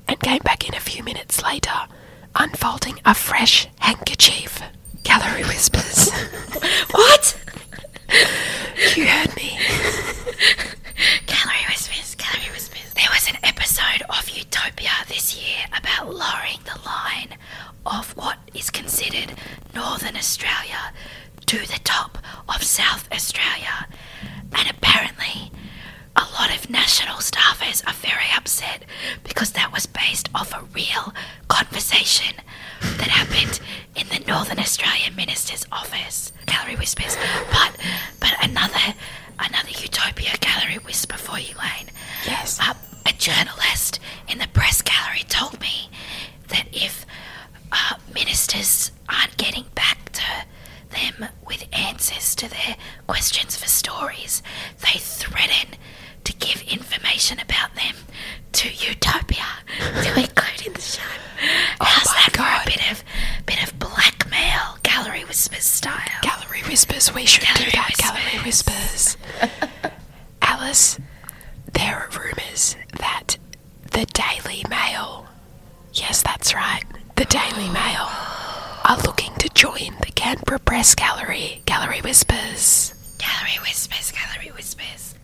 [0.08, 1.86] and came back in a few minutes later,
[2.36, 4.60] unfolding a fresh handkerchief.
[5.04, 6.12] Gallery whispers.
[6.92, 7.38] what?
[8.96, 9.58] You heard me.
[11.28, 12.94] Gallery whispers, gallery whispers.
[12.94, 17.38] There was an episode of Utopia this year about lowering the line
[17.86, 19.34] of what is considered
[19.74, 20.92] Northern Australia
[21.46, 22.18] to the top
[22.50, 23.88] of South Australia.
[24.54, 25.52] And apparently,
[26.16, 28.84] a lot of national staffers are very upset
[29.24, 31.14] because that was based off a real
[31.48, 32.36] conversation
[32.82, 33.60] that happened
[33.96, 36.32] in the Northern Australian Minister's office.
[36.46, 37.18] Gallery whispers.
[37.52, 37.78] But
[38.20, 38.94] but another
[39.40, 41.90] another Utopia gallery whisper for you, Lane.
[42.26, 42.60] Yes.
[42.62, 42.74] Uh,
[43.06, 45.90] a journalist in the press gallery told me
[46.50, 47.06] that if
[47.72, 50.24] uh, ministers aren't getting back to
[50.90, 52.76] them with answers to their
[53.08, 54.44] questions for stories,
[54.82, 55.78] they threaten
[56.24, 57.96] to give information about them
[58.54, 59.46] to Utopia
[60.04, 61.02] to include in the show.
[61.80, 63.04] Oh How's that for a bit of
[63.46, 66.22] bit of blackmail, gallery whispers style?
[66.22, 67.92] Gallery whispers, we should do that.
[67.98, 69.18] Gallery whispers.
[70.42, 71.00] Alice,
[71.74, 73.38] there are rumours that
[73.92, 75.28] the Daily Mail,
[75.94, 76.84] yes, that's right,
[77.16, 78.10] the Daily Mail,
[78.86, 81.62] are looking to join the Canberra Press Gallery.
[81.66, 82.94] Gallery whispers.
[83.22, 85.16] Gallery whispers, gallery whispers.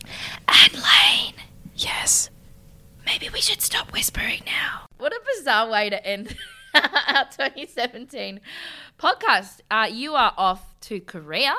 [0.48, 1.34] And Lane,
[1.76, 2.30] Yes.
[3.06, 4.86] maybe we should stop whispering now.
[4.98, 6.36] What a bizarre way to end
[6.76, 8.40] our 2017
[9.00, 9.62] podcast.
[9.72, 11.56] Uh, you are off to Korea.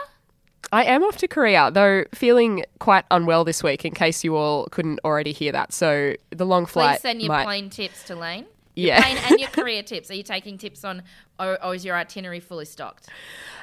[0.72, 4.66] I am off to Korea, though feeling quite unwell this week, in case you all
[4.66, 5.72] couldn't already hear that.
[5.72, 6.97] So the long flight.
[6.99, 7.45] Please send your might...
[7.45, 8.47] plane tips to Lane.
[8.76, 9.03] Your Yeah.
[9.03, 10.11] plane and your career tips.
[10.11, 11.03] Are you taking tips on,
[11.41, 13.09] or, or is your itinerary fully stocked?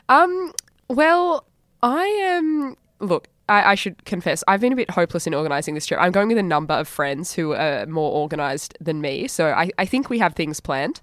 [0.10, 0.52] Um,
[0.90, 1.46] well,
[1.86, 2.76] I am.
[3.00, 6.00] Look, I, I should confess, I've been a bit hopeless in organising this trip.
[6.02, 9.70] I'm going with a number of friends who are more organised than me, so I,
[9.78, 11.00] I think we have things planned.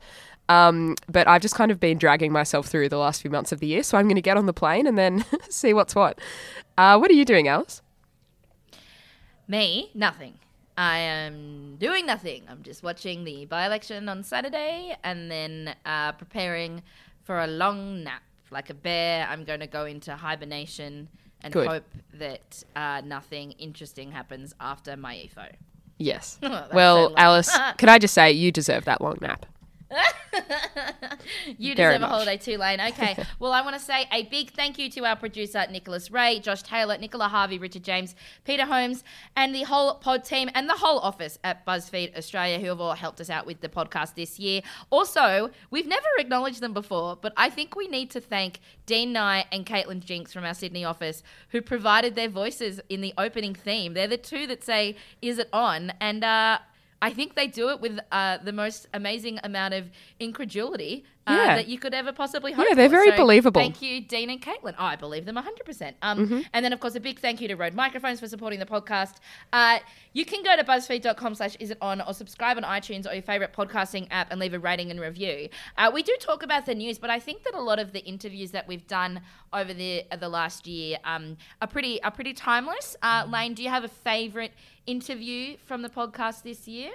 [0.48, 3.60] Um, but I've just kind of been dragging myself through the last few months of
[3.60, 6.18] the year, so I'm going to get on the plane and then see what's what.
[6.76, 7.80] Uh, what are you doing, Alice?
[9.46, 10.34] Me, nothing.
[10.76, 12.42] I am doing nothing.
[12.48, 16.82] I'm just watching the by election on Saturday and then uh, preparing
[17.22, 18.22] for a long nap.
[18.52, 21.08] Like a bear, I'm going to go into hibernation
[21.42, 21.66] and Good.
[21.66, 21.84] hope
[22.14, 25.50] that uh, nothing interesting happens after my EFO.
[25.98, 26.38] Yes.
[26.72, 27.14] Well.
[27.16, 29.46] Alice, can I just say you deserve that long nap?
[31.58, 32.80] You Very deserve a holiday too, Lane.
[32.80, 33.16] Okay.
[33.38, 36.62] well, I want to say a big thank you to our producer, Nicholas Ray, Josh
[36.62, 38.14] Taylor, Nicola Harvey, Richard James,
[38.44, 39.04] Peter Holmes,
[39.36, 42.94] and the whole pod team and the whole office at BuzzFeed Australia who have all
[42.94, 44.62] helped us out with the podcast this year.
[44.90, 49.44] Also, we've never acknowledged them before, but I think we need to thank Dean Nye
[49.52, 53.94] and Caitlin Jinks from our Sydney office who provided their voices in the opening theme.
[53.94, 55.92] They're the two that say, Is it on?
[56.00, 56.58] And, uh,
[57.02, 59.90] I think they do it with uh, the most amazing amount of
[60.20, 61.56] incredulity uh, Yeah.
[61.56, 62.96] that you could ever possibly hope Yeah, they're for.
[62.96, 63.60] very So believable.
[63.60, 64.74] Thank you, Dean and Caitlin.
[64.78, 65.96] I believe them 100%.
[66.02, 66.46] Um, Mhm.
[66.52, 69.16] And then, of course, a big thank you to Rode Microphones for supporting the podcast.
[69.52, 69.78] Uh,
[70.12, 73.22] you can go to buzzfeed.com slash is it on or subscribe on iTunes or your
[73.22, 75.48] favorite podcasting app and leave a rating and review.
[75.78, 78.00] Uh, we do talk about the news, but I think that a lot of the
[78.04, 79.20] interviews that we've done
[79.52, 82.96] over the uh, the last year um, are pretty are pretty timeless.
[83.02, 84.52] Uh, Lane, do you have a favorite
[84.86, 86.90] interview from the podcast this year?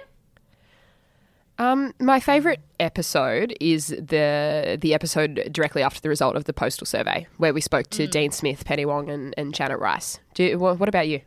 [1.58, 6.86] Um, my favourite episode is the the episode directly after the result of the postal
[6.86, 8.10] survey, where we spoke to Mm.
[8.10, 10.20] Dean Smith, Penny Wong, and, and Janet Rice.
[10.34, 11.22] Do you, what about you?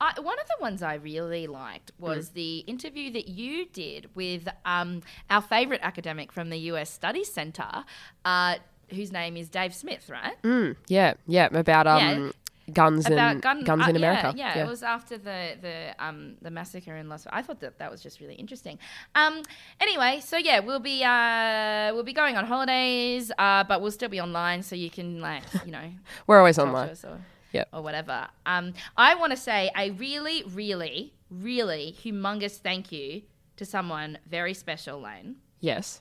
[0.00, 4.48] I, one of the ones I really liked was the interview that you did with
[4.64, 7.84] um, our favourite academic from the US Studies Centre,
[8.24, 8.54] uh,
[8.88, 10.40] whose name is Dave Smith, right?
[10.42, 12.30] Mm, yeah, yeah, about um Yeah.
[12.72, 14.32] Guns About and gun- guns uh, in yeah, America.
[14.36, 17.26] Yeah, it was after the the um the massacre in Las.
[17.30, 18.78] I thought that that was just really interesting.
[19.14, 19.42] Um.
[19.80, 24.08] Anyway, so yeah, we'll be uh we'll be going on holidays, uh, but we'll still
[24.08, 25.90] be online, so you can like you know
[26.26, 26.90] We're always online.
[27.04, 27.20] Or,
[27.52, 27.68] Yep.
[27.72, 28.28] or whatever.
[28.46, 33.22] Um, I want to say a really, really, really humongous thank you
[33.56, 35.34] to someone very special, Lane.
[35.58, 36.00] Yes.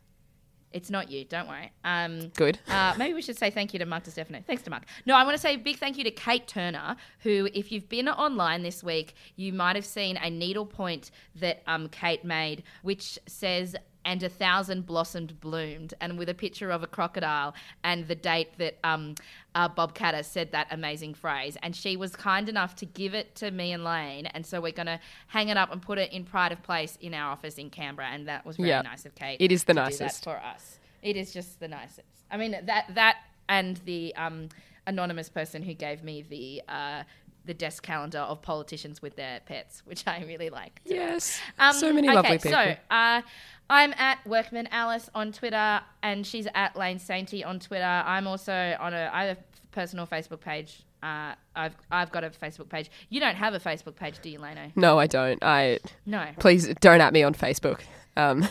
[0.71, 1.71] It's not you, don't worry.
[1.83, 2.59] Um, Good.
[2.69, 4.41] Uh, maybe we should say thank you to Mark Di Stefano.
[4.45, 4.83] Thanks to Mark.
[5.05, 7.89] No, I want to say a big thank you to Kate Turner, who, if you've
[7.89, 13.19] been online this week, you might have seen a needlepoint that um, Kate made, which
[13.27, 13.75] says,
[14.09, 17.53] and a thousand blossomed bloomed, and with a picture of a crocodile
[17.83, 19.13] and the date that um,
[19.53, 21.55] uh, Bob Katter said that amazing phrase.
[21.61, 24.71] And she was kind enough to give it to me and Lane, and so we're
[24.71, 27.59] going to hang it up and put it in pride of place in our office
[27.59, 28.81] in Canberra, and that was really Yeah.
[28.81, 29.37] nice of Kate.
[29.39, 30.23] It is the nicest.
[30.25, 30.79] that for us.
[31.03, 32.07] It is just the nicest.
[32.31, 34.49] I mean that that and the um,
[34.87, 37.03] anonymous person who gave me the uh,
[37.45, 40.81] the desk calendar of politicians with their pets, which I really like.
[40.85, 41.39] Yes.
[41.57, 42.51] Um, so many okay, lovely people.
[42.51, 43.21] So uh,
[43.69, 47.83] I'm at Workman Alice on Twitter, and she's at Lane Sainty on Twitter.
[47.83, 50.83] I'm also on a I have a personal Facebook page.
[51.01, 52.89] Uh, I've I've got a Facebook page.
[53.09, 54.71] You don't have a Facebook page, do you, Leno?
[54.75, 55.43] No, I don't.
[55.43, 56.27] I No.
[56.39, 57.81] Please don't at me on Facebook.
[58.19, 58.47] Um,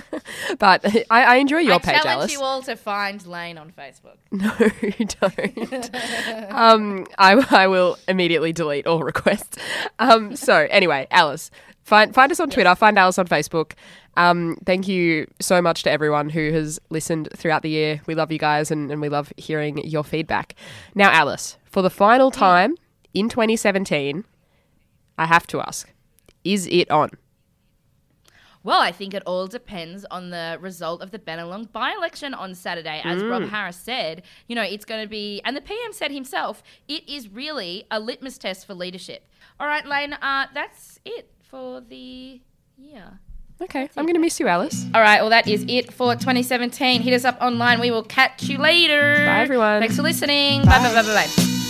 [0.58, 2.32] but I, I enjoy your I page, challenge Alice.
[2.32, 4.16] you all to find Lane on Facebook.
[4.32, 4.52] No,
[4.82, 6.52] you don't.
[6.52, 9.58] um, I, I will immediately delete all requests.
[9.98, 11.50] Um, so anyway, Alice,
[11.84, 12.74] find find us on Twitter.
[12.74, 13.72] Find Alice on Facebook.
[14.16, 18.00] Um, thank you so much to everyone who has listened throughout the year.
[18.06, 20.54] We love you guys, and, and we love hearing your feedback.
[20.94, 22.76] Now, Alice, for the final time
[23.14, 24.24] in 2017,
[25.18, 25.92] I have to ask:
[26.44, 27.10] Is it on?
[28.64, 32.54] Well, I think it all depends on the result of the Bennelong by election on
[32.54, 33.00] Saturday.
[33.04, 33.30] As Mm.
[33.30, 37.08] Rob Harris said, you know, it's going to be, and the PM said himself, it
[37.08, 39.26] is really a litmus test for leadership.
[39.58, 42.40] All right, Lane, uh, that's it for the
[42.78, 43.18] year.
[43.60, 44.86] Okay, I'm going to miss you, Alice.
[44.94, 47.02] All right, well, that is it for 2017.
[47.02, 47.80] Hit us up online.
[47.80, 49.24] We will catch you later.
[49.26, 49.80] Bye, everyone.
[49.80, 50.62] Thanks for listening.
[50.64, 51.61] Bye, bye, bye, bye, bye.